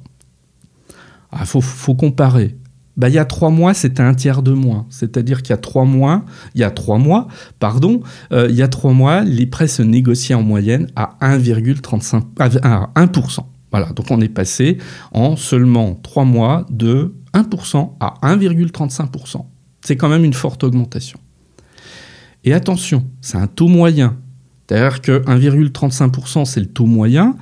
Il 1.32 1.38
ah, 1.38 1.44
faut, 1.46 1.94
comparer. 1.94 2.56
Bah, 3.00 3.08
il 3.08 3.14
y 3.14 3.18
a 3.18 3.24
trois 3.24 3.48
mois, 3.48 3.72
c'était 3.72 4.02
un 4.02 4.12
tiers 4.12 4.42
de 4.42 4.52
moins. 4.52 4.84
C'est-à-dire 4.90 5.40
qu'il 5.40 5.50
y 5.50 5.52
a 5.54 5.56
trois 5.56 5.86
mois, 5.86 6.22
il 6.54 6.60
y 6.60 6.64
a 6.64 6.70
trois 6.70 6.98
mois, 6.98 7.28
pardon, 7.58 8.02
euh, 8.30 8.46
il 8.50 8.54
y 8.54 8.60
a 8.60 8.68
trois 8.68 8.92
mois, 8.92 9.22
les 9.22 9.46
prêts 9.46 9.68
se 9.68 9.80
négociaient 9.80 10.34
en 10.34 10.42
moyenne 10.42 10.86
à 10.96 11.16
1,35, 11.22 12.24
à 12.62 12.90
1%. 12.94 13.38
Voilà, 13.70 13.86
donc 13.94 14.10
on 14.10 14.20
est 14.20 14.28
passé 14.28 14.76
en 15.12 15.34
seulement 15.36 15.94
trois 15.94 16.26
mois 16.26 16.66
de 16.68 17.14
1% 17.32 17.92
à 18.00 18.16
1,35%. 18.22 19.46
C'est 19.80 19.96
quand 19.96 20.10
même 20.10 20.26
une 20.26 20.34
forte 20.34 20.62
augmentation. 20.62 21.18
Et 22.44 22.52
attention, 22.52 23.06
c'est 23.22 23.38
un 23.38 23.46
taux 23.46 23.68
moyen. 23.68 24.18
C'est-à-dire 24.68 25.00
que 25.00 25.24
1,35%, 25.24 26.44
c'est 26.44 26.60
le 26.60 26.66
taux 26.66 26.84
moyen. 26.84 27.34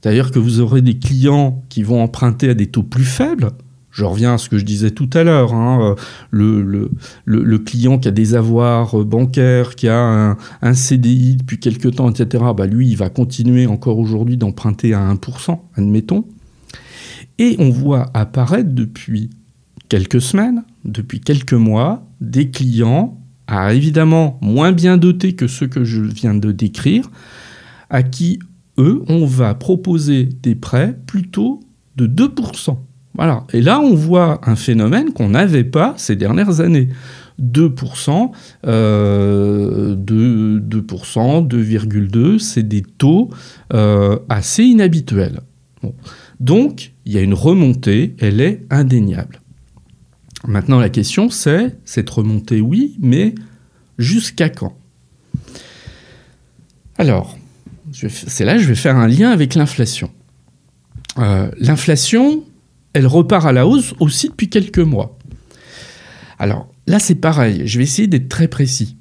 C'est-à-dire 0.00 0.30
que 0.30 0.38
vous 0.38 0.60
aurez 0.60 0.82
des 0.82 1.00
clients 1.00 1.64
qui 1.68 1.82
vont 1.82 2.00
emprunter 2.00 2.50
à 2.50 2.54
des 2.54 2.66
taux 2.66 2.84
plus 2.84 3.04
faibles, 3.04 3.50
je 3.90 4.04
reviens 4.04 4.34
à 4.34 4.38
ce 4.38 4.48
que 4.48 4.58
je 4.58 4.64
disais 4.64 4.90
tout 4.90 5.10
à 5.14 5.24
l'heure, 5.24 5.52
hein, 5.52 5.96
le, 6.30 6.90
le, 7.24 7.58
client 7.58 7.98
qui 7.98 8.08
a 8.08 8.12
des 8.12 8.34
avoirs 8.34 9.04
bancaires, 9.04 9.74
qui 9.74 9.88
a 9.88 10.36
un, 10.62 10.74
CDI 10.74 11.36
depuis 11.36 11.58
quelques 11.58 11.96
temps, 11.96 12.10
etc., 12.10 12.44
bah 12.56 12.66
lui, 12.66 12.88
il 12.88 12.96
va 12.96 13.10
continuer 13.10 13.66
encore 13.66 13.98
aujourd'hui 13.98 14.36
d'emprunter 14.36 14.94
à 14.94 15.12
1%, 15.12 15.58
admettons. 15.76 16.24
Et 17.38 17.56
on 17.58 17.70
voit 17.70 18.10
apparaître 18.14 18.70
depuis 18.72 19.30
quelques 19.88 20.20
semaines, 20.20 20.62
depuis 20.84 21.20
quelques 21.20 21.52
mois, 21.52 22.06
des 22.20 22.50
clients, 22.50 23.18
évidemment 23.70 24.38
moins 24.40 24.72
bien 24.72 24.96
dotés 24.96 25.34
que 25.34 25.48
ceux 25.48 25.66
que 25.66 25.84
je 25.84 26.00
viens 26.00 26.34
de 26.34 26.52
décrire, 26.52 27.10
à 27.88 28.02
qui, 28.02 28.38
eux, 28.78 29.02
on 29.08 29.26
va 29.26 29.54
proposer 29.54 30.24
des 30.24 30.54
prêts 30.54 30.96
plutôt 31.06 31.60
de 31.96 32.06
2%. 32.06 32.76
Et 33.52 33.60
là, 33.60 33.80
on 33.80 33.94
voit 33.94 34.40
un 34.48 34.56
phénomène 34.56 35.12
qu'on 35.12 35.30
n'avait 35.30 35.64
pas 35.64 35.94
ces 35.96 36.16
dernières 36.16 36.60
années. 36.60 36.88
2%, 37.40 38.30
euh, 38.66 39.94
2, 39.94 40.60
2,2, 40.60 42.38
c'est 42.38 42.62
des 42.62 42.82
taux 42.82 43.30
euh, 43.72 44.18
assez 44.28 44.64
inhabituels. 44.64 45.40
Donc, 46.38 46.92
il 47.06 47.12
y 47.12 47.18
a 47.18 47.22
une 47.22 47.34
remontée, 47.34 48.14
elle 48.20 48.40
est 48.40 48.66
indéniable. 48.70 49.40
Maintenant, 50.46 50.78
la 50.78 50.88
question, 50.88 51.30
c'est, 51.30 51.76
cette 51.84 52.08
remontée, 52.08 52.60
oui, 52.60 52.96
mais 53.00 53.34
jusqu'à 53.98 54.48
quand? 54.48 54.76
Alors, 56.96 57.38
c'est 57.92 58.44
là 58.44 58.54
que 58.54 58.62
je 58.62 58.68
vais 58.68 58.74
faire 58.74 58.96
un 58.96 59.08
lien 59.08 59.30
avec 59.30 59.54
l'inflation. 59.54 60.10
Euh, 61.18 61.50
l'inflation, 61.58 62.44
elle 62.92 63.06
repart 63.06 63.46
à 63.46 63.52
la 63.52 63.66
hausse 63.66 63.94
aussi 64.00 64.28
depuis 64.28 64.48
quelques 64.48 64.78
mois. 64.78 65.18
Alors 66.38 66.72
là, 66.86 66.98
c'est 66.98 67.14
pareil, 67.16 67.62
je 67.66 67.78
vais 67.78 67.84
essayer 67.84 68.08
d'être 68.08 68.28
très 68.28 68.48
précis. 68.48 68.96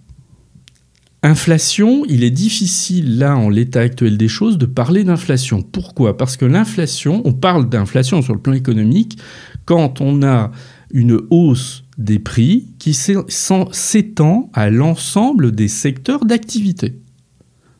Inflation, 1.21 2.05
il 2.07 2.23
est 2.23 2.31
difficile 2.31 3.17
là, 3.17 3.35
en 3.35 3.49
l'état 3.49 3.81
actuel 3.81 4.17
des 4.17 4.29
choses, 4.29 4.57
de 4.57 4.65
parler 4.65 5.03
d'inflation. 5.03 5.61
Pourquoi? 5.61 6.15
Parce 6.15 6.37
que 6.37 6.45
l'inflation, 6.45 7.21
on 7.25 7.33
parle 7.33 7.67
d'inflation 7.67 8.21
sur 8.21 8.33
le 8.33 8.39
plan 8.39 8.53
économique 8.53 9.17
quand 9.65 9.99
on 9.99 10.23
a 10.23 10.51
une 10.91 11.19
hausse 11.29 11.83
des 11.97 12.19
prix 12.19 12.67
qui 12.79 12.93
s'étend 12.93 14.49
à 14.53 14.69
l'ensemble 14.69 15.51
des 15.51 15.67
secteurs 15.67 16.23
d'activité, 16.23 17.01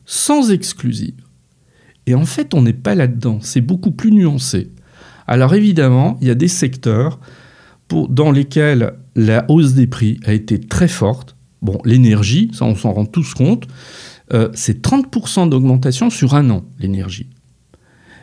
sans 0.04 0.50
exclusive. 0.50 1.14
Et 2.06 2.14
en 2.14 2.26
fait, 2.26 2.52
on 2.52 2.60
n'est 2.60 2.74
pas 2.74 2.94
là-dedans, 2.94 3.38
c'est 3.40 3.62
beaucoup 3.62 3.92
plus 3.92 4.12
nuancé. 4.12 4.70
Alors 5.30 5.54
évidemment, 5.54 6.18
il 6.20 6.26
y 6.26 6.30
a 6.30 6.34
des 6.34 6.48
secteurs 6.48 7.20
dans 7.88 8.32
lesquels 8.32 8.94
la 9.14 9.48
hausse 9.48 9.74
des 9.74 9.86
prix 9.86 10.18
a 10.24 10.32
été 10.32 10.58
très 10.58 10.88
forte. 10.88 11.36
Bon, 11.62 11.78
l'énergie, 11.84 12.50
ça 12.52 12.64
on 12.64 12.74
s'en 12.74 12.92
rend 12.92 13.06
tous 13.06 13.32
compte. 13.34 13.68
euh, 14.34 14.48
c'est 14.54 14.84
30% 14.84 15.48
d'augmentation 15.48 16.10
sur 16.10 16.34
un 16.34 16.50
an, 16.50 16.64
l'énergie. 16.80 17.30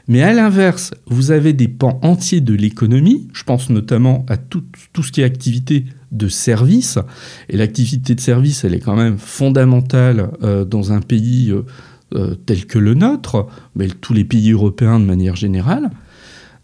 Mais 0.10 0.22
à 0.22 0.34
l'inverse, 0.34 0.93
vous 1.06 1.32
avez 1.32 1.54
des 1.54 1.70
pans 1.70 2.00
entiers 2.02 2.41
de 2.41 2.54
l'économie, 2.54 3.30
je 3.34 3.43
pense 3.43 3.70
notamment 3.70 4.26
à 4.28 4.36
tout, 4.36 4.63
ce 5.02 5.12
qui 5.12 5.22
est 5.22 5.26
activité 5.26 5.86
de 6.12 6.28
service, 6.28 7.00
et 7.50 7.56
l'activité 7.56 8.15
de 8.15 8.22
service, 8.22 8.65
elle 8.65 8.74
est 8.74 8.80
quand 8.80 8.96
même 8.98 9.17
fondamentale 9.17 10.32
euh, 10.43 10.65
dans 10.65 10.91
un 10.91 11.02
pays 11.02 11.54
euh, 12.15 12.36
tel 12.46 12.65
que 12.65 12.80
le 12.80 12.96
nôtre, 12.96 13.48
mais 13.76 13.88
tous 13.88 14.13
les 14.13 14.26
pays 14.26 14.52
européens 14.52 15.00
de 15.00 15.06
manière 15.06 15.38
générale. 15.38 15.89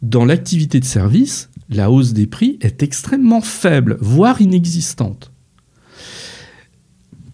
Dans 0.04 0.26
l'activité 0.26 0.82
de 0.82 0.86
service, 0.86 1.50
la 1.70 1.90
hausse 1.90 2.12
des 2.12 2.28
prix 2.28 2.58
est 2.60 2.84
extrêmement 2.84 3.40
faible, 3.40 3.98
voire 4.02 4.42
inexistante. 4.42 5.32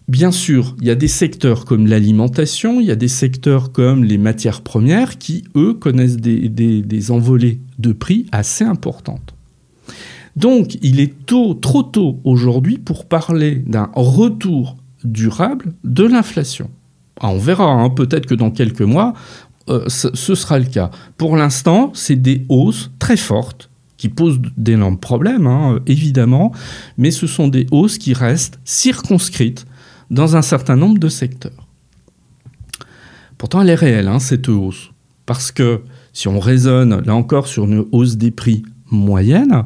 Bien 0.06 0.30
sûr, 0.30 0.76
il 0.80 0.86
y 0.86 0.90
a 0.90 0.94
des 0.94 1.08
secteurs 1.08 1.64
comme 1.64 1.88
l'alimentation, 1.88 2.78
il 2.78 2.86
y 2.86 2.92
a 2.92 2.96
des 2.96 3.08
secteurs 3.08 3.72
comme 3.72 4.04
les 4.04 4.18
matières 4.18 4.60
premières 4.60 5.18
qui, 5.18 5.42
eux, 5.56 5.74
connaissent 5.74 6.18
des, 6.18 7.10
envolées 7.10 7.58
de 7.80 7.90
prix 7.90 8.26
assez 8.30 8.62
importantes. 8.62 9.34
Donc, 10.36 10.78
il 10.80 11.00
est 11.00 11.26
trop 11.26 11.54
tôt 11.82 12.20
aujourd'hui 12.22 12.78
pour 12.78 13.06
parler 13.06 13.56
d'un 13.66 13.90
retour 13.94 14.76
durable 15.02 15.72
de 15.82 16.04
l'inflation. 16.04 16.70
Ah, 17.20 17.30
on 17.30 17.38
verra, 17.38 17.66
hein, 17.66 17.90
peut-être 17.90 18.26
que 18.26 18.34
dans 18.34 18.52
quelques 18.52 18.80
mois, 18.80 19.14
euh, 19.70 19.88
ce 19.88 20.34
sera 20.34 20.58
le 20.58 20.64
cas. 20.64 20.90
Pour 21.16 21.36
l'instant, 21.36 21.92
c'est 21.94 22.16
des 22.16 22.44
hausses 22.48 22.90
très 22.98 23.16
fortes 23.16 23.70
qui 23.96 24.08
posent 24.08 24.40
d'énormes 24.56 24.98
problèmes, 24.98 25.46
hein, 25.46 25.78
évidemment, 25.86 26.52
mais 26.96 27.10
ce 27.10 27.26
sont 27.26 27.48
des 27.48 27.66
hausses 27.70 27.98
qui 27.98 28.14
restent 28.14 28.58
circonscrites 28.64 29.66
dans 30.10 30.36
un 30.36 30.42
certain 30.42 30.74
nombre 30.74 30.98
de 30.98 31.08
secteurs. 31.08 31.66
Pourtant, 33.36 33.60
elle 33.60 33.68
est 33.68 33.74
réelle, 33.74 34.08
hein, 34.08 34.18
cette 34.18 34.48
hausse. 34.48 34.90
Parce 35.26 35.52
que 35.52 35.82
si 36.12 36.28
on 36.28 36.40
raisonne, 36.40 37.02
là 37.04 37.14
encore, 37.14 37.46
sur 37.46 37.64
une 37.64 37.84
hausse 37.92 38.16
des 38.16 38.30
prix 38.30 38.62
moyenne, 38.90 39.64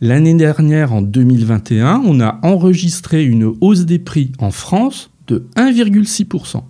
l'année 0.00 0.34
dernière, 0.34 0.92
en 0.92 1.02
2021, 1.02 2.02
on 2.04 2.20
a 2.20 2.38
enregistré 2.42 3.24
une 3.24 3.54
hausse 3.60 3.86
des 3.86 3.98
prix 3.98 4.32
en 4.38 4.50
France 4.50 5.10
de 5.26 5.46
1,6%. 5.56 6.62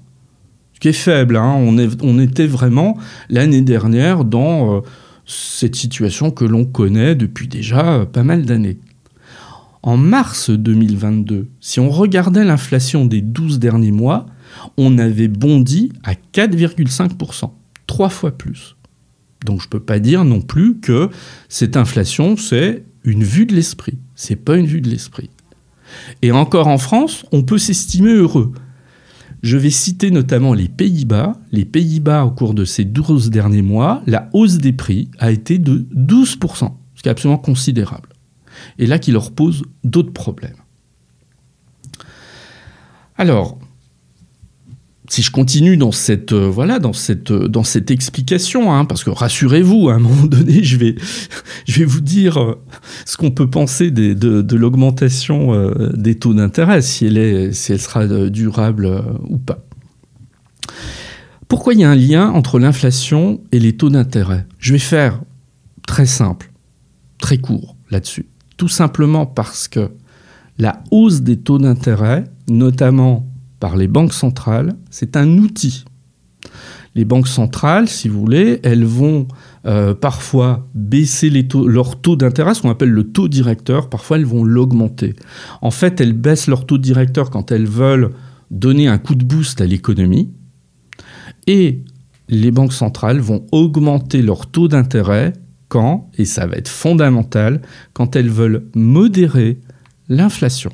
Ce 0.83 0.88
qui 0.88 0.88
est 0.88 1.01
faible, 1.01 1.37
hein. 1.37 1.55
on, 1.55 2.18
était 2.18 2.49
vraiment 2.49 2.99
l'année 3.29 3.62
dernière 3.62 4.25
dans 4.25 4.79
euh, 4.79 4.81
cette 5.25 5.77
situation 5.77 6.33
que 6.33 6.45
l'on 6.45 6.64
connaît 6.64 7.14
depuis 7.14 7.47
déjà 7.47 7.92
euh, 7.92 8.05
pas 8.05 8.25
mal 8.25 8.45
d'années. 8.45 8.81
En 9.85 9.97
mars 9.97 10.51
2022, 10.51 11.47
si 11.61 11.79
on 11.79 11.88
regardait 11.88 12.42
l'inflation 12.42 13.05
des 13.05 13.21
12 13.21 13.61
derniers 13.61 13.92
mois, 13.92 14.27
on 14.77 14.99
avait 14.99 15.29
bondi 15.29 15.92
à 16.03 16.14
4,5%, 16.14 17.53
trois 17.87 18.09
fois 18.09 18.33
plus. 18.33 18.75
Donc 19.47 19.61
je 19.61 19.66
ne 19.66 19.71
peux 19.71 19.85
pas 19.85 20.01
dire 20.01 20.25
non 20.25 20.40
plus 20.40 20.81
que 20.81 21.11
cette 21.49 21.77
inflation, 21.77 22.37
c'est 22.37 22.83
une 23.05 23.23
vue 23.23 23.47
de 23.47 23.55
l'esprit. 23.55 23.99
C'est 24.16 24.35
pas 24.35 24.57
une 24.57 24.66
vue 24.66 24.81
de 24.81 24.90
l'esprit. 24.90 25.31
Et 26.23 26.33
encore 26.33 26.66
en 26.66 26.79
France, 26.79 27.25
on 27.31 27.45
peut 27.45 27.59
s'estimer 27.59 28.14
heureux. 28.14 28.53
Je 29.42 29.57
vais 29.57 29.70
citer 29.70 30.11
notamment 30.11 30.55
les 30.55 30.68
Pays-Bas. 30.68 31.33
Les 31.50 31.64
Pays-Bas, 31.64 32.24
au 32.24 32.31
cours 32.31 32.55
de 32.55 32.64
ces 32.64 32.85
12 32.85 33.31
derniers 33.31 33.62
mois, 33.62 34.02
la 34.07 34.28
hausse 34.33 34.59
des 34.59 34.72
prix 34.72 35.11
a 35.18 35.33
été 35.33 35.59
de 35.59 35.87
12%, 35.94 36.72
ce 36.94 37.02
qui 37.02 37.09
est 37.09 37.12
absolument 37.12 37.38
considérable 37.38 38.09
et 38.78 38.87
là 38.87 38.98
qui 38.98 39.12
leur 39.12 39.33
pose 39.33 39.62
d'autres 39.85 40.12
problèmes. 40.12 40.57
Alors, 43.16 43.59
si 45.12 45.20
je 45.20 45.31
continue 45.31 45.77
dans 45.77 45.92
cette 45.92 46.33
euh, 46.33 46.48
voilà 46.48 46.79
dans 46.79 46.94
cette 46.94 47.33
euh, 47.33 47.46
dans 47.46 47.64
cette 47.64 47.90
explication, 47.90 48.72
hein, 48.72 48.87
parce 48.87 49.05
que 49.05 49.11
rassurez-vous, 49.11 49.90
à 49.90 49.94
un 49.94 49.98
moment 50.09 50.25
donné, 50.25 50.64
je 50.64 50.79
vais 50.79 50.94
je 51.66 51.81
vais 51.81 51.85
vous 51.85 52.01
dire 52.01 52.40
euh, 52.40 52.59
ce 53.05 53.18
qu'on 53.18 53.31
peut 53.31 53.51
penser 53.51 53.90
de, 53.90 54.14
de 54.14 54.57
l'augmentation 54.57 55.70
des 55.94 56.14
taux 56.14 56.33
d'intérêt, 56.33 56.81
si 56.81 57.05
elle 57.05 57.18
est 57.18 57.53
si 57.53 57.72
elle 57.72 57.81
sera 57.81 58.07
durable 58.31 59.05
ou 59.29 59.37
pas. 59.37 59.64
Pourquoi 61.46 61.75
il 61.75 61.81
y 61.81 61.85
a 61.85 61.90
un 61.90 61.94
lien 61.94 62.31
entre 62.31 62.59
l'inflation 62.59 63.42
et 63.53 63.59
les 63.59 63.77
taux 63.77 63.90
d'intérêt? 63.90 64.46
Je 64.59 64.72
vais 64.72 64.79
faire 64.79 65.20
très 65.87 66.07
simple, 66.07 66.51
très 67.18 67.37
court 67.37 67.77
là-dessus 67.90 68.27
tout 68.57 68.68
simplement 68.68 69.27
parce 69.27 69.66
que 69.66 69.90
la 70.57 70.85
hausse 70.92 71.22
des 71.22 71.37
taux 71.37 71.59
d'intérêt, 71.59 72.25
notamment 72.48 73.27
par 73.62 73.77
les 73.77 73.87
banques 73.87 74.12
centrales, 74.12 74.75
c'est 74.90 75.16
un 75.16 75.38
outil. 75.38 75.85
Les 76.96 77.05
banques 77.05 77.29
centrales, 77.29 77.88
si 77.88 78.09
vous 78.09 78.18
voulez, 78.18 78.59
elles 78.64 78.85
vont 78.85 79.29
euh, 79.66 79.94
parfois 79.94 80.68
baisser 80.75 81.31
leur 81.31 82.01
taux 82.01 82.16
d'intérêt, 82.16 82.55
ce 82.55 82.62
qu'on 82.62 82.70
appelle 82.70 82.90
le 82.90 83.12
taux 83.12 83.29
directeur, 83.29 83.88
parfois 83.88 84.16
elles 84.16 84.27
vont 84.27 84.42
l'augmenter. 84.42 85.14
En 85.61 85.70
fait, 85.70 86.01
elles 86.01 86.12
baissent 86.12 86.48
leur 86.48 86.66
taux 86.66 86.77
directeur 86.77 87.31
quand 87.31 87.53
elles 87.53 87.68
veulent 87.68 88.11
donner 88.51 88.88
un 88.88 88.98
coup 88.98 89.14
de 89.14 89.25
boost 89.25 89.61
à 89.61 89.64
l'économie, 89.64 90.33
et 91.46 91.85
les 92.29 92.51
banques 92.51 92.72
centrales 92.72 93.20
vont 93.20 93.46
augmenter 93.53 94.22
leur 94.22 94.46
taux 94.46 94.66
d'intérêt 94.66 95.35
quand, 95.68 96.11
et 96.18 96.25
ça 96.25 96.48
va 96.48 96.57
être 96.57 96.68
fondamental, 96.68 97.62
quand 97.92 98.16
elles 98.16 98.29
veulent 98.29 98.64
modérer 98.75 99.61
l'inflation. 100.09 100.72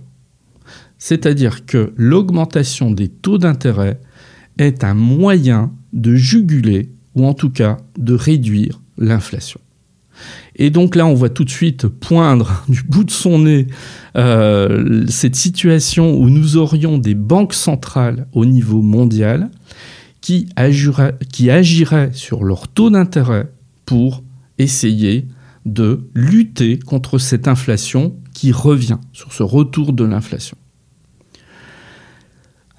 C'est-à-dire 0.98 1.64
que 1.64 1.92
l'augmentation 1.96 2.90
des 2.90 3.08
taux 3.08 3.38
d'intérêt 3.38 4.00
est 4.58 4.84
un 4.84 4.94
moyen 4.94 5.72
de 5.92 6.14
juguler, 6.14 6.90
ou 7.14 7.26
en 7.26 7.34
tout 7.34 7.50
cas 7.50 7.78
de 7.96 8.14
réduire 8.14 8.80
l'inflation. 8.98 9.61
Et 10.56 10.70
donc 10.70 10.96
là, 10.96 11.06
on 11.06 11.14
voit 11.14 11.30
tout 11.30 11.44
de 11.44 11.50
suite 11.50 11.87
poindre 11.87 12.64
du 12.68 12.82
bout 12.82 13.04
de 13.04 13.11
son 13.11 13.38
nez 13.38 13.68
euh, 14.16 15.06
cette 15.08 15.37
situation 15.37 16.16
où 16.16 16.28
nous 16.28 16.56
aurions 16.56 16.98
des 16.98 17.14
banques 17.14 17.54
centrales 17.54 18.26
au 18.32 18.44
niveau 18.44 18.82
mondial 18.82 19.50
qui, 20.20 20.48
qui 21.32 21.50
agiraient 21.50 22.11
sur 22.12 22.42
leur 22.42 22.66
taux 22.66 22.90
d'intérêt 22.90 23.50
pour 23.87 24.24
essayer 24.58 25.28
de 25.64 26.08
lutter 26.14 26.78
contre 26.78 27.18
cette 27.18 27.46
inflation 27.46 28.16
qui 28.34 28.52
revient, 28.52 28.98
sur 29.12 29.32
ce 29.32 29.42
retour 29.42 29.92
de 29.92 30.04
l'inflation. 30.04 30.56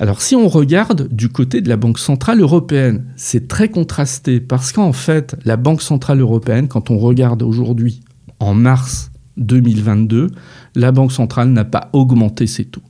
Alors 0.01 0.21
si 0.21 0.33
on 0.33 0.47
regarde 0.47 1.13
du 1.13 1.27
côté 1.27 1.59
de 1.59 1.67
la 1.67 1.75
Banque 1.75 1.99
Centrale 1.99 2.39
Européenne, 2.39 3.05
c'est 3.17 3.49
très 3.49 3.67
contrasté 3.67 4.39
parce 4.39 4.71
qu'en 4.71 4.93
fait, 4.93 5.35
la 5.43 5.57
Banque 5.57 5.81
Centrale 5.81 6.21
Européenne, 6.21 6.69
quand 6.69 6.89
on 6.89 6.97
regarde 6.97 7.43
aujourd'hui, 7.43 7.99
en 8.39 8.53
mars 8.53 9.11
2022, 9.35 10.31
la 10.75 10.93
Banque 10.93 11.11
Centrale 11.11 11.49
n'a 11.49 11.65
pas 11.65 11.89
augmenté 11.91 12.47
ses 12.47 12.63
taux. 12.63 12.81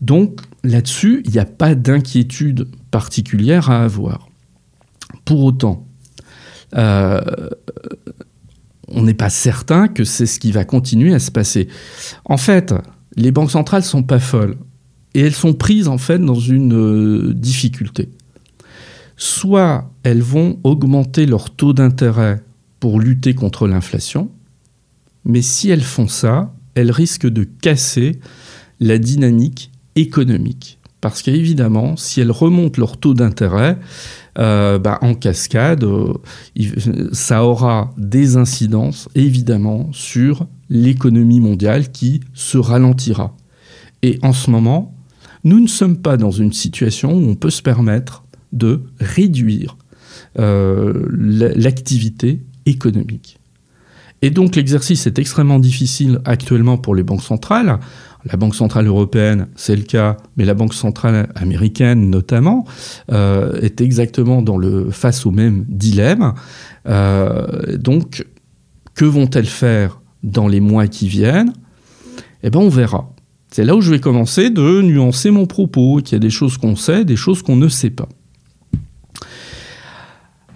Donc 0.00 0.40
là-dessus, 0.62 1.22
il 1.24 1.32
n'y 1.32 1.40
a 1.40 1.44
pas 1.44 1.74
d'inquiétude 1.74 2.68
particulière 2.92 3.70
à 3.70 3.82
avoir. 3.82 4.28
Pour 5.24 5.42
autant, 5.42 5.84
euh, 6.76 7.20
on 8.86 9.02
n'est 9.02 9.14
pas 9.14 9.30
certain 9.30 9.88
que 9.88 10.04
c'est 10.04 10.26
ce 10.26 10.38
qui 10.38 10.52
va 10.52 10.64
continuer 10.64 11.12
à 11.12 11.18
se 11.18 11.32
passer. 11.32 11.66
En 12.24 12.36
fait, 12.36 12.72
les 13.16 13.32
banques 13.32 13.50
centrales 13.50 13.82
sont 13.82 14.04
pas 14.04 14.20
folles 14.20 14.56
et 15.14 15.20
elles 15.20 15.34
sont 15.34 15.54
prises 15.54 15.88
en 15.88 15.98
fait 15.98 16.18
dans 16.18 16.38
une 16.38 16.74
euh, 16.74 17.34
difficulté. 17.34 18.08
Soit 19.16 19.90
elles 20.02 20.22
vont 20.22 20.58
augmenter 20.64 21.26
leur 21.26 21.50
taux 21.50 21.72
d'intérêt 21.72 22.42
pour 22.78 23.00
lutter 23.00 23.34
contre 23.34 23.66
l'inflation, 23.66 24.30
mais 25.24 25.42
si 25.42 25.68
elles 25.68 25.82
font 25.82 26.08
ça, 26.08 26.54
elles 26.74 26.90
risquent 26.90 27.28
de 27.28 27.44
casser 27.44 28.20
la 28.78 28.98
dynamique 28.98 29.70
économique. 29.96 30.78
Parce 31.00 31.22
qu'évidemment, 31.22 31.96
si 31.96 32.20
elles 32.20 32.30
remontent 32.30 32.78
leur 32.78 32.98
taux 32.98 33.14
d'intérêt, 33.14 33.78
euh, 34.38 34.78
bah, 34.78 34.98
en 35.02 35.14
cascade, 35.14 35.84
euh, 35.84 36.14
ça 37.12 37.44
aura 37.44 37.92
des 37.96 38.36
incidences 38.36 39.08
évidemment 39.14 39.88
sur 39.92 40.46
l'économie 40.68 41.40
mondiale 41.40 41.90
qui 41.90 42.20
se 42.34 42.58
ralentira. 42.58 43.34
Et 44.02 44.18
en 44.22 44.32
ce 44.32 44.50
moment, 44.50 44.94
nous 45.44 45.60
ne 45.60 45.66
sommes 45.66 45.98
pas 45.98 46.16
dans 46.16 46.30
une 46.30 46.52
situation 46.52 47.12
où 47.12 47.28
on 47.28 47.34
peut 47.34 47.50
se 47.50 47.62
permettre 47.62 48.24
de 48.52 48.82
réduire 48.98 49.76
euh, 50.38 51.06
l'activité 51.10 52.42
économique. 52.66 53.38
Et 54.22 54.30
donc 54.30 54.54
l'exercice 54.56 55.06
est 55.06 55.18
extrêmement 55.18 55.58
difficile 55.58 56.20
actuellement 56.24 56.76
pour 56.76 56.94
les 56.94 57.02
banques 57.02 57.22
centrales. 57.22 57.78
La 58.26 58.36
Banque 58.36 58.54
centrale 58.54 58.86
européenne, 58.86 59.48
c'est 59.56 59.76
le 59.76 59.82
cas, 59.82 60.18
mais 60.36 60.44
la 60.44 60.52
Banque 60.52 60.74
centrale 60.74 61.30
américaine 61.36 62.10
notamment, 62.10 62.66
euh, 63.10 63.58
est 63.62 63.80
exactement 63.80 64.42
dans 64.42 64.58
le, 64.58 64.90
face 64.90 65.24
au 65.24 65.30
même 65.30 65.64
dilemme. 65.68 66.34
Euh, 66.86 67.78
donc, 67.78 68.26
que 68.94 69.06
vont-elles 69.06 69.46
faire 69.46 70.02
dans 70.22 70.48
les 70.48 70.60
mois 70.60 70.86
qui 70.86 71.08
viennent? 71.08 71.54
Eh 72.42 72.50
bien, 72.50 72.60
on 72.60 72.68
verra. 72.68 73.10
C'est 73.50 73.64
là 73.64 73.74
où 73.74 73.80
je 73.80 73.90
vais 73.90 74.00
commencer 74.00 74.50
de 74.50 74.80
nuancer 74.82 75.30
mon 75.30 75.46
propos, 75.46 76.00
qu'il 76.02 76.12
y 76.12 76.16
a 76.16 76.20
des 76.20 76.30
choses 76.30 76.56
qu'on 76.56 76.76
sait, 76.76 77.04
des 77.04 77.16
choses 77.16 77.42
qu'on 77.42 77.56
ne 77.56 77.68
sait 77.68 77.90
pas. 77.90 78.08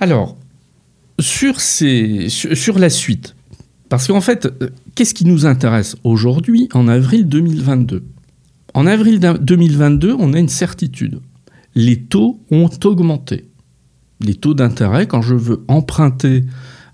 Alors, 0.01 0.37
sur, 1.19 1.55
la 2.79 2.91
suite, 2.91 3.35
parce 3.89 4.07
qu'en 4.07 4.21
fait, 4.21 4.47
euh, 4.47 4.71
qu'est-ce 4.95 5.15
qui 5.15 5.25
nous 5.25 5.47
intéresse 5.47 5.97
aujourd'hui 6.05 6.69
en 6.73 6.89
avril 6.89 7.29
2022 7.29 8.05
En 8.75 8.87
avril 8.87 9.19
2022, 9.19 10.15
on 10.19 10.33
a 10.33 10.39
une 10.39 10.49
certitude. 10.49 11.21
Les 11.75 12.01
taux 12.01 12.41
ont 12.51 12.71
augmenté. 12.85 13.47
Les 14.21 14.35
taux 14.35 14.55
d'intérêt, 14.55 15.07
quand 15.07 15.23
je 15.23 15.35
veux 15.35 15.65
emprunter 15.69 16.45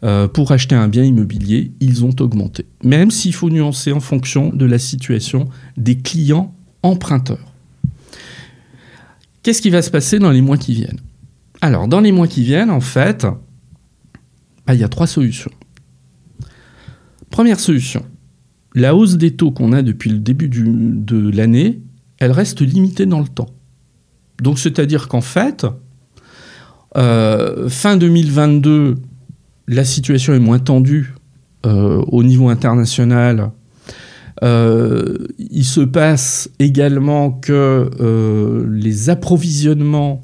euh, 0.03 0.29
pour 0.29 0.53
acheter 0.53 0.75
un 0.75 0.89
bien 0.89 1.05
immobilier, 1.05 1.73
ils 1.81 2.05
ont 2.05 2.15
augmenté. 2.21 2.67
Même 2.83 3.11
s'il 3.11 3.35
faut 3.35 3.51
nuancer 3.51 3.93
en 3.93 4.01
fonction 4.01 4.51
de 4.51 4.65
la 4.65 4.79
situation 4.79 5.49
des 5.77 5.99
clients 5.99 6.55
emprunteurs. 6.83 7.53
Qu'est-ce 9.43 9.63
qui 9.63 9.71
va 9.71 9.83
se 9.83 9.91
passer 9.91 10.19
dans 10.19 10.31
les 10.31 10.41
mois 10.41 10.57
qui 10.57 10.75
viennent? 10.75 11.01
Alors, 11.61 11.89
dans 11.89 12.01
les 12.01 12.13
mois 12.13 12.27
qui 12.27 12.43
viennent, 12.43 12.71
en 12.71 12.81
fait, 12.81 13.27
bah, 14.67 14.75
il 14.75 14.81
y 14.81 14.85
a 14.85 14.89
trois 14.89 15.07
solutions. 15.07 15.51
Première 17.31 17.61
solution, 17.61 18.05
la 18.75 18.95
hausse 18.95 19.17
des 19.17 19.37
taux 19.37 19.51
qu'on 19.51 19.73
a 19.73 19.83
depuis 19.83 20.11
le 20.11 20.19
début 20.19 20.49
de 20.49 21.31
l'année, 21.31 21.81
elle 22.19 22.33
reste 22.33 22.61
limitée 22.61 23.07
dans 23.07 23.21
le 23.21 23.29
temps. 23.29 23.51
Donc, 24.43 24.59
c'est-à-dire 24.59 25.09
qu'en 25.09 25.21
fait, 25.21 25.67
euh, 26.97 27.69
fin 27.69 27.97
2022, 27.97 28.97
la 29.71 29.85
situation 29.85 30.35
est 30.35 30.41
moins 30.41 30.59
tendue 30.59 31.15
euh, 31.65 32.03
au 32.09 32.25
niveau 32.25 32.49
international. 32.49 33.53
Euh, 34.43 35.29
il 35.39 35.65
se 35.65 35.81
passe 35.81 36.51
également 36.59 37.31
que 37.31 37.89
euh, 38.01 38.67
les 38.69 39.11
approvisionnements 39.11 40.23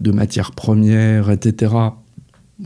de 0.00 0.12
matières 0.12 0.52
premières, 0.52 1.30
etc., 1.30 1.74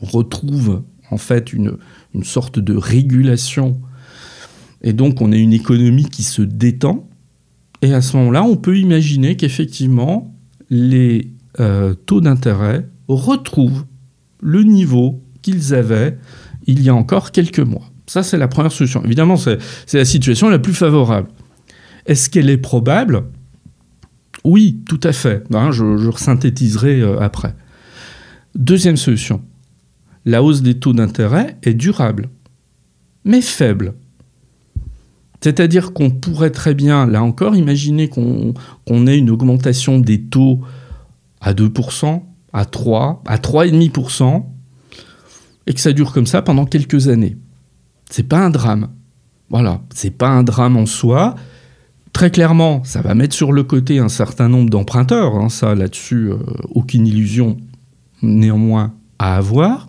retrouvent 0.00 0.83
en 1.11 1.18
fait 1.18 1.53
une, 1.53 1.79
une 2.14 2.24
sorte 2.24 2.61
de 2.61 2.77
régulation. 2.77 3.81
Et 4.83 4.92
donc 4.92 5.20
on 5.20 5.33
a 5.33 5.37
une 5.37 5.53
économie 5.53 6.05
qui 6.05 6.22
se 6.22 6.42
détend. 6.42 7.09
Et 7.83 7.92
à 7.92 8.00
ce 8.00 8.16
moment-là, 8.18 8.44
on 8.44 8.57
peut 8.57 8.79
imaginer 8.79 9.37
qu'effectivement, 9.37 10.33
les 10.70 11.33
taux 12.07 12.20
d'intérêt 12.20 12.88
retrouvent 13.07 13.85
le 14.40 14.64
niveau 14.64 15.24
qu'ils 15.45 15.75
avaient 15.75 16.17
il 16.67 16.83
y 16.83 16.89
a 16.89 16.95
encore 16.95 17.31
quelques 17.31 17.61
mois. 17.61 17.91
Ça, 18.07 18.23
c'est 18.23 18.39
la 18.39 18.49
première 18.49 18.73
solution. 18.73 19.05
Évidemment, 19.05 19.37
c'est 19.37 19.59
la 19.93 20.05
situation 20.07 20.49
la 20.49 20.59
plus 20.59 20.73
favorable. 20.73 21.29
Est-ce 22.07 22.31
qu'elle 22.31 22.49
est 22.49 22.59
probable? 22.59 23.25
Oui, 24.43 24.81
tout 24.89 25.01
à 25.03 25.13
fait. 25.13 25.45
Hein, 25.55 25.71
je, 25.71 25.99
je 25.99 26.11
synthétiserai 26.11 27.01
euh, 27.01 27.21
après. 27.21 27.55
Deuxième 28.55 28.97
solution. 28.97 29.43
La 30.25 30.43
hausse 30.43 30.63
des 30.63 30.79
taux 30.79 30.95
d'intérêt 30.95 31.59
est 31.63 31.75
durable, 31.75 32.29
mais 33.25 33.43
faible. 33.43 33.95
C'est-à-dire 35.43 35.93
qu'on 35.93 36.11
pourrait 36.11 36.51
très 36.51 36.73
bien, 36.73 37.07
là 37.07 37.23
encore, 37.23 37.55
imaginer 37.55 38.09
qu'on 38.09 38.55
ait 39.07 39.19
une 39.19 39.31
augmentation 39.31 39.99
des 39.99 40.23
taux 40.23 40.61
à 41.43 41.53
2%, 41.53 42.23
à 42.55 42.65
3%, 42.65 43.19
à 43.27 43.37
3,5%, 43.37 44.45
et 45.66 45.74
que 45.74 45.81
ça 45.81 45.92
dure 45.92 46.12
comme 46.12 46.27
ça 46.27 46.42
pendant 46.42 46.66
quelques 46.66 47.09
années. 47.09 47.37
C'est 48.11 48.29
pas 48.29 48.38
un 48.38 48.50
drame. 48.50 48.88
Voilà, 49.50 49.83
c'est 49.94 50.11
pas 50.11 50.29
un 50.29 50.42
drame 50.42 50.77
en 50.77 50.87
soi. 50.87 51.35
Très 52.12 52.31
clairement, 52.31 52.83
ça 52.85 53.03
va 53.03 53.14
mettre 53.14 53.35
sur 53.35 53.53
le 53.53 53.64
côté 53.64 53.98
un 53.98 54.09
certain 54.09 54.48
nombre 54.48 54.70
d'emprunteurs. 54.70 55.35
Hein, 55.37 55.48
ça, 55.48 55.74
là-dessus, 55.74 56.31
euh, 56.31 56.37
aucune 56.70 57.07
illusion 57.07 57.57
néanmoins 58.22 58.94
à 59.18 59.37
avoir. 59.37 59.88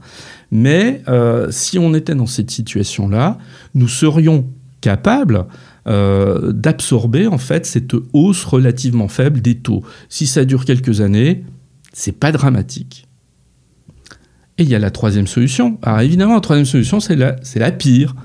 Mais 0.52 1.02
euh, 1.08 1.48
si 1.52 1.78
on 1.80 1.94
était 1.94 2.16
dans 2.16 2.26
cette 2.26 2.52
situation-là, 2.52 3.38
nous 3.74 3.88
serions 3.88 4.48
capables 4.82 5.46
euh, 5.88 6.52
d'absorber 6.52 7.28
en 7.28 7.38
fait 7.38 7.66
cette 7.66 7.96
hausse 8.14 8.44
relativement 8.44 9.08
faible 9.08 9.42
des 9.42 9.56
taux. 9.56 9.84
Si 10.10 10.28
ça 10.28 10.46
dure 10.46 10.66
quelques 10.66 11.02
années, 11.02 11.44
c'est 11.94 12.12
pas 12.12 12.32
dramatique. 12.32 13.05
Et 14.58 14.64
il 14.64 14.70
y 14.70 14.76
a 14.76 14.80
la 14.80 14.92
troisième 14.92 15.28
solution. 15.28 15.78
Alors 15.82 16.00
évidemment, 16.00 16.36
la 16.36 16.42
troisième 16.42 16.66
solution, 16.66 17.00
c'est 17.00 17.16
la, 17.16 17.36
la 17.56 17.72
pire. 17.72 18.16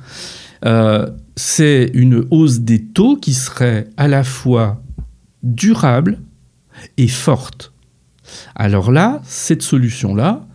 Euh, 0.64 1.08
c'est 1.36 1.90
une 1.94 2.26
hausse 2.30 2.60
des 2.60 2.82
taux 2.82 3.16
qui 3.16 3.34
serait 3.34 3.88
à 3.96 4.08
la 4.08 4.24
fois 4.24 4.82
durable 5.42 6.20
et 6.98 7.08
forte. 7.08 7.72
Alors 8.54 8.92
là, 8.92 9.20
cette 9.24 9.62
solution-là, 9.62 10.46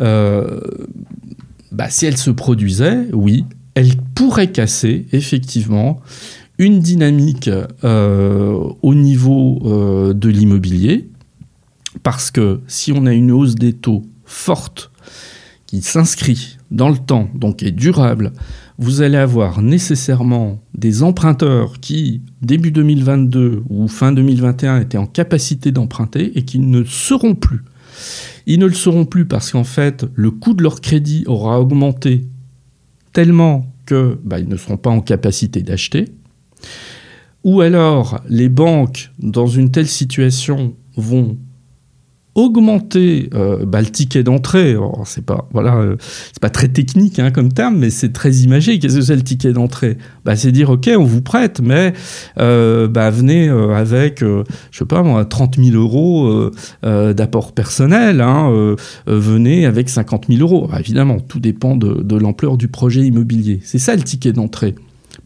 euh, 0.00 0.60
bah, 1.70 1.90
si 1.90 2.06
elle 2.06 2.16
se 2.16 2.30
produisait, 2.30 3.06
oui, 3.12 3.44
elle 3.74 3.96
pourrait 4.14 4.50
casser 4.50 5.06
effectivement 5.12 6.00
une 6.58 6.80
dynamique 6.80 7.50
euh, 7.84 8.58
au 8.82 8.94
niveau 8.94 10.12
de 10.12 10.28
l'immobilier, 10.28 11.08
parce 12.02 12.30
que 12.30 12.60
si 12.66 12.92
on 12.92 13.06
a 13.06 13.12
une 13.12 13.30
hausse 13.30 13.54
des 13.54 13.72
taux 13.72 14.04
forte 14.24 14.89
qui 15.66 15.82
s'inscrit 15.82 16.58
dans 16.70 16.88
le 16.88 16.98
temps, 16.98 17.28
donc 17.34 17.62
est 17.62 17.70
durable, 17.70 18.32
vous 18.78 19.02
allez 19.02 19.18
avoir 19.18 19.60
nécessairement 19.60 20.60
des 20.74 21.02
emprunteurs 21.02 21.80
qui, 21.80 22.22
début 22.42 22.72
2022 22.72 23.62
ou 23.68 23.88
fin 23.88 24.10
2021, 24.10 24.80
étaient 24.80 24.98
en 24.98 25.06
capacité 25.06 25.70
d'emprunter 25.70 26.32
et 26.36 26.44
qui 26.44 26.58
ne 26.58 26.82
seront 26.84 27.34
plus. 27.34 27.60
Ils 28.46 28.58
ne 28.58 28.66
le 28.66 28.72
seront 28.72 29.04
plus 29.04 29.26
parce 29.26 29.52
qu'en 29.52 29.64
fait, 29.64 30.06
le 30.14 30.30
coût 30.30 30.54
de 30.54 30.62
leur 30.62 30.80
crédit 30.80 31.24
aura 31.26 31.60
augmenté 31.60 32.26
tellement 33.12 33.66
que 33.86 34.18
bah, 34.24 34.40
ne 34.40 34.56
seront 34.56 34.78
pas 34.78 34.90
en 34.90 35.02
capacité 35.02 35.62
d'acheter. 35.62 36.06
Ou 37.44 37.60
alors, 37.60 38.20
les 38.28 38.48
banques, 38.48 39.10
dans 39.18 39.46
une 39.46 39.70
telle 39.70 39.88
situation, 39.88 40.74
vont 40.96 41.36
augmenter 42.34 43.30
euh, 43.34 43.64
bah, 43.66 43.80
le 43.80 43.88
ticket 43.88 44.22
d'entrée. 44.22 44.76
C'est 45.04 45.24
pas 45.24 45.48
euh, 45.54 45.96
pas 46.40 46.50
très 46.50 46.68
technique 46.68 47.18
hein, 47.18 47.30
comme 47.30 47.52
terme, 47.52 47.78
mais 47.78 47.90
c'est 47.90 48.12
très 48.12 48.32
imagé. 48.36 48.78
Qu'est-ce 48.78 48.96
que 48.96 49.00
c'est 49.02 49.16
le 49.16 49.22
ticket 49.22 49.52
d'entrée? 49.52 49.98
Bah, 50.24 50.36
c'est 50.36 50.52
dire 50.52 50.70
ok, 50.70 50.90
on 50.96 51.04
vous 51.04 51.22
prête, 51.22 51.60
mais 51.60 51.92
euh, 52.38 52.88
bah, 52.88 53.10
venez 53.10 53.48
avec, 53.48 54.20
je 54.20 54.44
sais 54.72 54.84
pas 54.84 55.02
moi, 55.02 55.24
30 55.24 55.56
000 55.56 55.76
euros 55.76 56.50
d'apport 56.82 57.52
personnel. 57.52 58.20
Hein, 58.20 58.76
venez 59.06 59.66
avec 59.66 59.88
50 59.88 60.26
000 60.28 60.40
euros. 60.40 60.70
Évidemment, 60.78 61.18
tout 61.20 61.40
dépend 61.40 61.76
de 61.76 62.16
l'ampleur 62.16 62.56
du 62.56 62.68
projet 62.68 63.02
immobilier. 63.02 63.60
C'est 63.62 63.78
ça 63.78 63.96
le 63.96 64.02
ticket 64.02 64.32
d'entrée. 64.32 64.74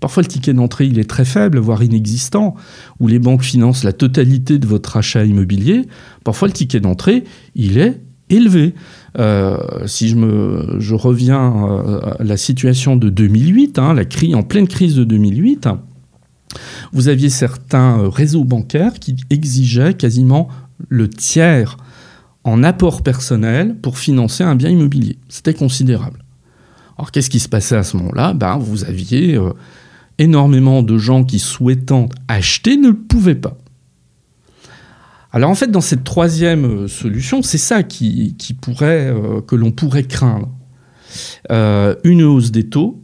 Parfois, 0.05 0.23
le 0.23 0.29
ticket 0.29 0.53
d'entrée, 0.53 0.85
il 0.85 0.99
est 0.99 1.09
très 1.09 1.25
faible, 1.25 1.59
voire 1.59 1.83
inexistant, 1.83 2.57
où 3.01 3.09
les 3.09 3.19
banques 3.19 3.43
financent 3.43 3.85
la 3.85 3.95
totalité 3.95 4.59
de 4.59 4.67
votre 4.67 4.99
achat 4.99 5.25
immobilier. 5.25 5.87
Parfois, 6.25 6.47
le 6.47 6.53
ticket 6.53 6.79
d'entrée, 6.79 7.25
il 7.55 7.79
est 7.79 8.03
élevé. 8.29 8.75
Euh, 9.19 9.57
si 9.87 10.11
je, 10.11 10.17
me, 10.17 10.77
je 10.79 10.95
reviens 10.95 11.71
euh, 11.71 12.01
à 12.19 12.23
la 12.23 12.37
situation 12.37 12.97
de 12.97 13.09
2008, 13.09 13.79
hein, 13.79 13.95
la 13.95 14.05
crise, 14.05 14.35
en 14.35 14.43
pleine 14.43 14.69
crise 14.69 14.95
de 14.95 15.05
2008, 15.05 15.71
vous 16.93 17.09
aviez 17.09 17.31
certains 17.31 17.99
euh, 18.01 18.11
réseaux 18.11 18.45
bancaires 18.45 19.01
qui 19.01 19.17
exigeaient 19.31 19.95
quasiment 19.95 20.49
le 20.91 21.09
tiers 21.09 21.79
en 22.45 22.63
apport 22.63 23.03
personnel 23.03 23.75
pour 23.81 23.97
financer 23.97 24.45
un 24.45 24.55
bien 24.55 24.69
immobilier. 24.69 25.17
C'était 25.31 25.55
considérable. 25.55 26.23
Alors 26.99 27.11
qu'est-ce 27.11 27.31
qui 27.31 27.41
se 27.41 27.49
passait 27.49 27.77
à 27.77 27.85
ce 27.85 27.97
moment-là? 27.97 28.35
Ben, 28.35 28.59
Vous 28.59 28.85
aviez 28.85 29.39
énormément 30.19 30.83
de 30.83 30.99
gens 30.99 31.25
qui 31.25 31.39
souhaitant 31.39 32.09
acheter 32.29 32.77
ne 32.77 32.89
le 32.89 32.97
pouvaient 32.97 33.35
pas. 33.35 33.57
Alors 35.35 35.51
en 35.51 35.57
fait, 35.57 35.71
dans 35.71 35.81
cette 35.81 36.05
troisième 36.05 36.65
euh, 36.65 36.89
solution, 36.89 37.43
c'est 37.43 37.59
ça 37.59 37.83
qui, 37.83 38.37
pourrait, 38.61 39.09
euh, 39.09 39.41
que 39.41 39.57
l'on 39.57 39.73
pourrait 39.73 40.05
craindre. 40.05 40.49
Euh, 41.51 41.97
une 42.05 42.23
hausse 42.23 42.53
des 42.53 42.69
taux 42.69 43.03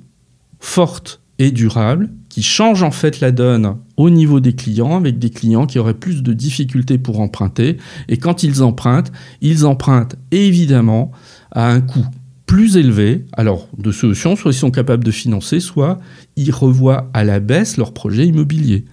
forte 0.61 1.21
et 1.39 1.51
durable 1.51 2.11
qui 2.29 2.43
change 2.43 2.83
en 2.85 2.93
fait 2.93 3.19
la 3.19 3.33
donne 3.33 3.77
au 3.97 4.11
niveau 4.11 4.39
des 4.39 4.55
clients, 4.55 4.97
avec 4.97 5.19
des 5.19 5.31
clients 5.31 5.67
qui 5.67 5.81
auraient 5.81 5.95
plus 5.95 6.23
de 6.23 6.33
difficultés 6.33 6.99
pour 6.99 7.19
emprunter. 7.19 7.79
Et 8.09 8.19
quand 8.19 8.45
ils 8.45 8.63
empruntent, 8.63 9.11
ils 9.41 9.67
empruntent 9.67 10.15
évidemment 10.31 11.11
à 11.51 11.69
un 11.69 11.81
coût 11.81 12.07
plus 12.51 12.77
élevé, 12.77 13.27
alors 13.35 13.69
de 13.79 13.93
solutions, 13.93 14.35
soit 14.35 14.51
ils 14.51 14.55
sont 14.57 14.73
capables 14.73 15.05
de 15.05 15.13
financer, 15.13 15.61
soit 15.61 16.01
ils 16.35 16.51
revoient 16.51 17.09
à 17.15 17.23
la 17.23 17.39
baisse 17.39 17.77
leur 17.77 17.95
projet 17.95 18.27
immobilier. 18.27 18.87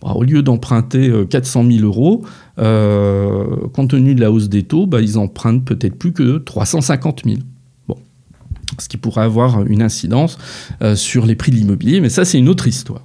Au 0.00 0.22
lieu 0.22 0.44
d'emprunter 0.44 1.12
400 1.28 1.64
euh, 1.64 1.70
000 1.72 1.84
euros, 1.84 2.24
euh, 2.60 3.66
compte 3.72 3.90
tenu 3.90 4.14
de 4.14 4.20
la 4.20 4.30
hausse 4.30 4.48
des 4.48 4.62
taux, 4.62 4.86
bah, 4.86 5.00
ils 5.00 5.18
empruntent 5.18 5.64
peut-être 5.64 5.98
plus 5.98 6.12
que 6.12 6.38
350 6.38 7.22
000. 7.24 7.38
Bon. 7.88 7.96
Ce 8.78 8.88
qui 8.88 8.96
pourrait 8.96 9.22
avoir 9.22 9.66
une 9.66 9.82
incidence 9.82 10.38
euh, 10.80 10.94
sur 10.94 11.26
les 11.26 11.34
prix 11.34 11.50
de 11.50 11.56
l'immobilier, 11.56 12.00
mais 12.00 12.10
ça 12.10 12.24
c'est 12.24 12.38
une 12.38 12.48
autre 12.48 12.68
histoire. 12.68 13.02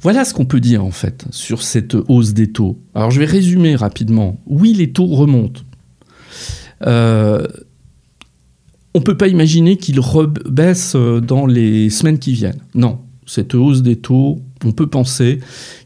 Voilà 0.00 0.24
ce 0.24 0.32
qu'on 0.32 0.46
peut 0.46 0.60
dire 0.60 0.82
en 0.82 0.92
fait 0.92 1.26
sur 1.28 1.60
cette 1.60 1.94
hausse 2.08 2.32
des 2.32 2.52
taux. 2.52 2.78
Alors 2.94 3.10
je 3.10 3.20
vais 3.20 3.26
résumer 3.26 3.76
rapidement. 3.76 4.40
Oui, 4.46 4.72
les 4.72 4.92
taux 4.92 5.04
remontent. 5.04 5.60
On 8.96 9.00
ne 9.00 9.04
peut 9.04 9.16
pas 9.16 9.28
imaginer 9.28 9.76
qu'ils 9.76 10.00
rebaissent 10.00 10.96
euh, 10.96 11.20
dans 11.20 11.44
les 11.44 11.90
semaines 11.90 12.18
qui 12.18 12.32
viennent. 12.32 12.62
Non, 12.74 13.00
cette 13.26 13.54
hausse 13.54 13.82
des 13.82 13.96
taux, 13.96 14.40
on 14.64 14.72
peut 14.72 14.86
penser 14.86 15.40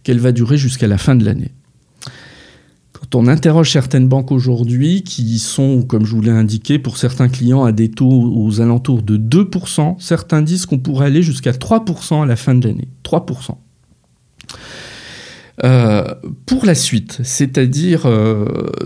qu'elle 0.05 0.21
va 0.21 0.31
durer 0.31 0.57
jusqu'à 0.57 0.87
la 0.87 0.97
fin 0.97 1.17
de 1.17 1.25
l'année. 1.25 1.51
Quand 2.93 3.17
on 3.17 3.27
interroge 3.27 3.73
certaines 3.73 4.07
banques 4.07 4.31
aujourd'hui 4.31 5.03
qui 5.03 5.41
sont, 5.41 5.83
comme 5.83 6.07
je 6.07 6.15
vous 6.15 6.21
l'ai 6.21 6.31
indiqué, 6.31 6.79
pour 6.79 6.99
certains 6.99 7.29
clients 7.29 7.65
à 7.65 7.73
des 7.73 7.91
taux 7.91 8.33
aux 8.33 8.61
alentours 8.61 9.03
de 9.03 9.17
2%, 9.17 9.97
certains 9.99 10.41
disent 10.41 10.67
qu'on 10.67 10.79
pourrait 10.79 11.07
aller 11.07 11.23
jusqu'à 11.23 11.51
3% 11.51 12.23
à 12.23 12.27
la 12.27 12.37
fin 12.37 12.55
de 12.55 12.69
l'année. 12.69 12.87
3%. 13.03 13.57
Euh, 15.65 16.15
pour 16.47 16.65
la 16.65 16.77
suite, 16.77 17.19
c'est-à-dire 17.25 18.07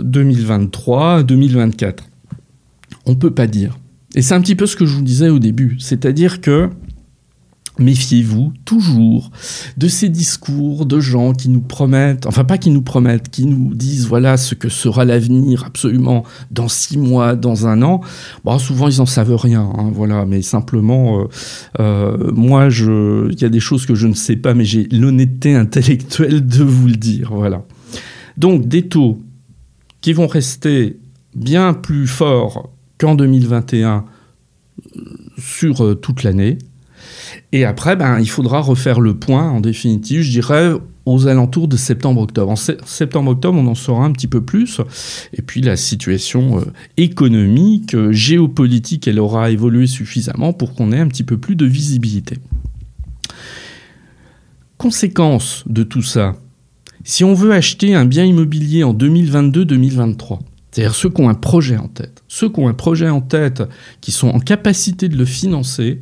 2023, 0.02 1.20
euh, 1.20 1.22
2024, 1.24 2.04
on 3.04 3.10
ne 3.10 3.16
peut 3.16 3.34
pas 3.34 3.46
dire. 3.46 3.76
Et 4.14 4.22
c'est 4.22 4.34
un 4.34 4.40
petit 4.40 4.54
peu 4.54 4.66
ce 4.66 4.76
que 4.76 4.86
je 4.86 4.94
vous 4.94 5.02
disais 5.02 5.28
au 5.28 5.38
début, 5.38 5.76
c'est-à-dire 5.80 6.40
que 6.40 6.70
Méfiez-vous 7.78 8.52
toujours 8.64 9.32
de 9.78 9.88
ces 9.88 10.08
discours 10.08 10.86
de 10.86 11.00
gens 11.00 11.32
qui 11.32 11.48
nous 11.48 11.60
promettent, 11.60 12.24
enfin 12.24 12.44
pas 12.44 12.56
qui 12.56 12.70
nous 12.70 12.82
promettent, 12.82 13.30
qui 13.30 13.46
nous 13.46 13.74
disent 13.74 14.06
voilà 14.06 14.36
ce 14.36 14.54
que 14.54 14.68
sera 14.68 15.04
l'avenir 15.04 15.64
absolument 15.64 16.22
dans 16.52 16.68
six 16.68 16.96
mois, 16.96 17.34
dans 17.34 17.66
un 17.66 17.82
an. 17.82 18.00
Bon, 18.44 18.60
souvent 18.60 18.86
ils 18.86 19.00
en 19.00 19.06
savent 19.06 19.34
rien, 19.34 19.68
hein, 19.76 19.90
voilà, 19.92 20.24
mais 20.24 20.40
simplement 20.40 21.18
euh, 21.18 21.24
euh, 21.80 22.30
moi 22.32 22.68
je, 22.68 23.28
il 23.32 23.40
y 23.40 23.44
a 23.44 23.48
des 23.48 23.58
choses 23.58 23.86
que 23.86 23.96
je 23.96 24.06
ne 24.06 24.14
sais 24.14 24.36
pas, 24.36 24.54
mais 24.54 24.64
j'ai 24.64 24.84
l'honnêteté 24.92 25.56
intellectuelle 25.56 26.46
de 26.46 26.62
vous 26.62 26.86
le 26.86 26.96
dire, 26.96 27.32
voilà. 27.34 27.64
Donc 28.36 28.68
des 28.68 28.86
taux 28.86 29.20
qui 30.00 30.12
vont 30.12 30.28
rester 30.28 31.00
bien 31.34 31.74
plus 31.74 32.06
forts 32.06 32.70
qu'en 33.04 33.14
2021 33.14 34.04
euh, 34.96 35.00
sur 35.38 36.00
toute 36.00 36.22
l'année 36.22 36.58
et 37.52 37.64
après, 37.64 37.96
ben, 37.96 38.18
il 38.20 38.28
faudra 38.28 38.60
refaire 38.60 39.00
le 39.00 39.14
point, 39.14 39.50
en 39.50 39.60
définitive, 39.60 40.22
je 40.22 40.30
dirais, 40.30 40.72
aux 41.06 41.26
alentours 41.26 41.68
de 41.68 41.76
septembre-octobre. 41.76 42.50
En 42.50 42.56
septembre-octobre, 42.56 43.58
on 43.58 43.66
en 43.66 43.74
saura 43.74 44.04
un 44.04 44.12
petit 44.12 44.26
peu 44.26 44.42
plus. 44.42 44.80
Et 45.32 45.42
puis 45.42 45.60
la 45.60 45.76
situation 45.76 46.60
euh, 46.60 46.64
économique, 46.96 47.94
euh, 47.94 48.12
géopolitique, 48.12 49.06
elle 49.06 49.20
aura 49.20 49.50
évolué 49.50 49.86
suffisamment 49.86 50.52
pour 50.52 50.74
qu'on 50.74 50.92
ait 50.92 51.00
un 51.00 51.08
petit 51.08 51.24
peu 51.24 51.36
plus 51.36 51.56
de 51.56 51.66
visibilité. 51.66 52.38
Conséquence 54.78 55.64
de 55.66 55.82
tout 55.82 56.02
ça, 56.02 56.36
si 57.04 57.22
on 57.24 57.34
veut 57.34 57.52
acheter 57.52 57.94
un 57.94 58.06
bien 58.06 58.24
immobilier 58.24 58.82
en 58.82 58.94
2022-2023, 58.94 60.40
c'est-à-dire 60.70 60.94
ceux 60.94 61.10
qui 61.10 61.20
ont 61.20 61.28
un 61.28 61.34
projet 61.34 61.76
en 61.76 61.88
tête, 61.88 62.13
ceux 62.34 62.48
qui 62.48 62.58
ont 62.58 62.66
un 62.66 62.74
projet 62.74 63.08
en 63.08 63.20
tête, 63.20 63.62
qui 64.00 64.10
sont 64.10 64.26
en 64.26 64.40
capacité 64.40 65.08
de 65.08 65.16
le 65.16 65.24
financer, 65.24 66.00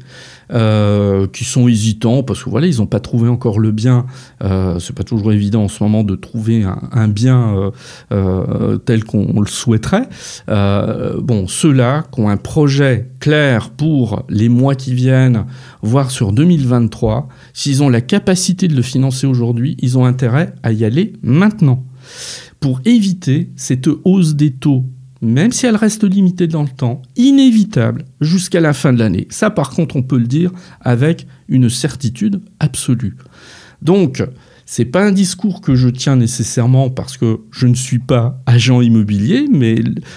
euh, 0.51 1.27
qui 1.27 1.45
sont 1.45 1.69
hésitants 1.69 2.23
parce 2.23 2.43
que 2.43 2.49
voilà, 2.49 2.67
ils 2.67 2.79
n'ont 2.79 2.87
pas 2.87 3.01
trouvé 3.01 3.29
encore 3.29 3.61
le 3.61 3.71
bien. 3.71 4.07
Euh, 4.43 4.79
c'est 4.79 4.97
pas 4.97 5.03
toujours 5.03 5.31
évident 5.33 5.65
en 5.65 5.69
ce 5.69 5.83
moment 5.83 6.05
de 6.05 6.15
trouver 6.15 6.65
un, 6.65 7.09
bien 7.09 7.55
euh, 7.55 7.71
euh, 8.13 8.79
tel 8.79 9.05
qu'on 9.05 9.41
le 9.41 9.47
souhaiterait. 9.47 10.09
bon, 10.49 11.47
ceux-là 11.49 12.05
qui 12.11 12.21
ont 12.21 12.31
un 12.31 12.39
projet 12.39 13.11
clair 13.21 13.69
pour 13.69 14.25
les 14.31 14.49
mois 14.49 14.75
qui 14.75 14.95
viennent, 14.95 15.45
voire 15.83 16.11
sur 16.11 16.33
2023, 16.33 17.29
s'ils 17.53 17.83
ont 17.83 17.91
la 17.91 18.01
capacité 18.01 18.69
de 18.69 18.75
le 18.75 18.83
financer 18.83 19.27
aujourd'hui, 19.27 19.77
ils 19.81 19.99
ont 19.99 20.07
intérêt 20.07 20.55
à 20.63 20.73
y 20.73 20.87
aller 20.87 21.13
maintenant 21.23 21.85
pour 22.59 22.81
éviter 22.87 23.51
cette 23.55 23.91
hausse 24.05 24.35
des 24.35 24.53
taux 24.53 24.87
même 25.23 25.53
si 25.53 25.67
elle 25.67 25.77
reste 25.77 26.05
limitée 26.05 26.49
dans 26.49 26.63
le 26.65 26.69
temps, 26.69 27.01
inévitable 27.17 28.05
jusqu'à 28.21 28.61
la 28.61 28.73
fin 28.73 28.93
de 28.93 28.99
l'année. 28.99 29.29
Ça, 29.31 29.51
par 29.51 29.71
contre, 29.71 29.97
on 29.97 30.03
peut 30.03 30.19
le 30.19 30.27
dire 30.27 30.51
avec 30.81 31.27
une 31.49 31.71
certitude 31.71 32.41
absolue. 32.59 33.17
Donc, 33.83 34.23
c'est 34.67 34.85
pas 34.85 35.05
un 35.05 35.13
discours 35.13 35.61
que 35.61 35.75
je 35.75 35.89
tiens 35.89 36.17
nécessairement 36.17 36.91
parce 36.91 37.17
que 37.17 37.41
je 37.51 37.67
ne 37.67 37.75
suis 37.75 37.99
pas 37.99 38.41
agent 38.47 38.81
immobilier, 38.81 39.47
mais 39.53 39.77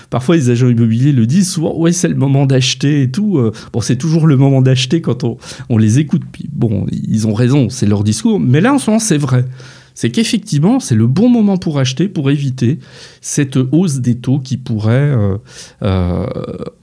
parfois 0.10 0.38
les 0.38 0.50
agents 0.50 0.70
immobiliers 0.70 1.12
le 1.12 1.28
disent 1.28 1.52
souvent, 1.52 1.76
ouais, 1.78 1.92
c'est 1.92 2.08
le 2.08 2.16
moment 2.16 2.46
d'acheter 2.46 3.04
et 3.04 3.12
tout. 3.12 3.38
Euh, 3.38 3.52
bon, 3.74 3.82
c'est 3.82 3.98
toujours 3.98 4.28
le 4.28 4.38
moment 4.38 4.62
d'acheter 4.62 5.02
quand 5.02 5.24
on, 5.24 5.38
on 5.70 5.78
les 5.78 6.00
écoute. 6.00 6.24
bon, 6.52 6.86
ils 6.92 7.28
ont 7.28 7.34
raison, 7.34 7.70
c'est 7.70 7.86
leur 7.86 8.04
discours, 8.04 8.40
mais 8.40 8.62
là, 8.62 8.74
en 8.74 8.80
ce 8.80 8.90
moment, 8.90 9.00
c'est 9.00 9.18
vrai 9.18 9.46
c'est 9.96 10.10
qu'effectivement, 10.12 10.82
c'est 10.82 10.94
le 10.94 11.08
bon 11.08 11.30
moment 11.30 11.58
pour 11.58 11.80
acheter, 11.80 12.10
pour 12.10 12.30
éviter 12.30 12.80
cette 13.22 13.56
hausse 13.56 14.02
des 14.02 14.16
taux 14.16 14.40
qui 14.40 14.58
pourrait 14.58 14.92
euh, 14.92 15.38
euh, 15.82 16.28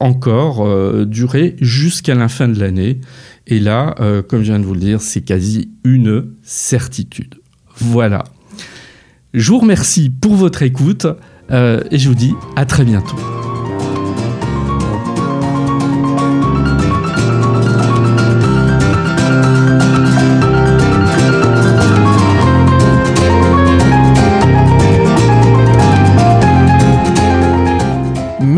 encore 0.01 0.67
euh, 0.67 1.05
durer 1.05 1.55
jusqu'à 1.61 2.15
la 2.15 2.29
fin 2.29 2.49
de 2.49 2.59
l'année. 2.59 3.01
Et 3.47 3.61
là, 3.61 3.95
comme 4.29 4.41
je 4.41 4.53
viens 4.53 4.61
de 4.61 4.65
vous 4.65 4.75
le 4.75 4.81
dire, 4.81 5.01
c'est 5.01 5.21
quasi 5.21 5.73
une 5.85 6.29
certitude. 6.43 7.35
Voilà. 7.77 8.23
Je 9.35 9.51
vous 9.51 9.59
remercie 9.59 10.11
pour 10.11 10.35
votre 10.35 10.63
écoute 10.63 11.07
et 11.51 11.99
je 11.99 12.09
vous 12.09 12.15
dis 12.15 12.35
à 12.55 12.65
très 12.67 12.85
bientôt. 12.85 13.42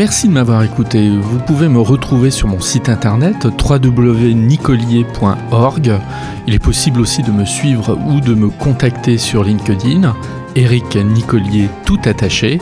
Merci 0.05 0.27
de 0.27 0.33
m'avoir 0.33 0.61
écouté. 0.61 1.09
Vous 1.09 1.39
pouvez 1.39 1.67
me 1.67 1.79
retrouver 1.79 2.29
sur 2.29 2.47
mon 2.47 2.59
site 2.59 2.89
internet 2.89 3.45
www.nicolier.org. 3.45 5.99
Il 6.45 6.53
est 6.53 6.59
possible 6.59 7.01
aussi 7.01 7.23
de 7.23 7.31
me 7.31 7.43
suivre 7.43 7.97
ou 8.05 8.21
de 8.21 8.35
me 8.35 8.49
contacter 8.49 9.17
sur 9.17 9.43
LinkedIn, 9.43 10.15
Eric 10.55 10.95
Nicolier 10.95 11.71
tout 11.87 11.97
attaché. 12.05 12.59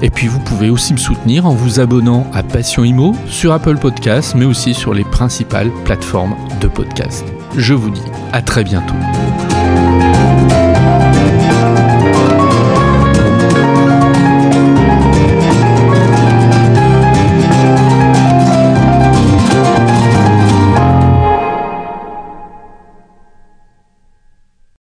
Et 0.00 0.08
puis 0.08 0.26
vous 0.26 0.40
pouvez 0.40 0.70
aussi 0.70 0.94
me 0.94 0.98
soutenir 0.98 1.44
en 1.44 1.52
vous 1.52 1.80
abonnant 1.80 2.26
à 2.32 2.42
Passion 2.42 2.82
Imo 2.82 3.14
sur 3.26 3.52
Apple 3.52 3.76
Podcasts, 3.76 4.34
mais 4.34 4.46
aussi 4.46 4.72
sur 4.72 4.94
les 4.94 5.04
principales 5.04 5.70
plateformes 5.84 6.34
de 6.62 6.68
podcast. 6.68 7.26
Je 7.58 7.74
vous 7.74 7.90
dis 7.90 8.00
à 8.32 8.40
très 8.40 8.64
bientôt. 8.64 8.94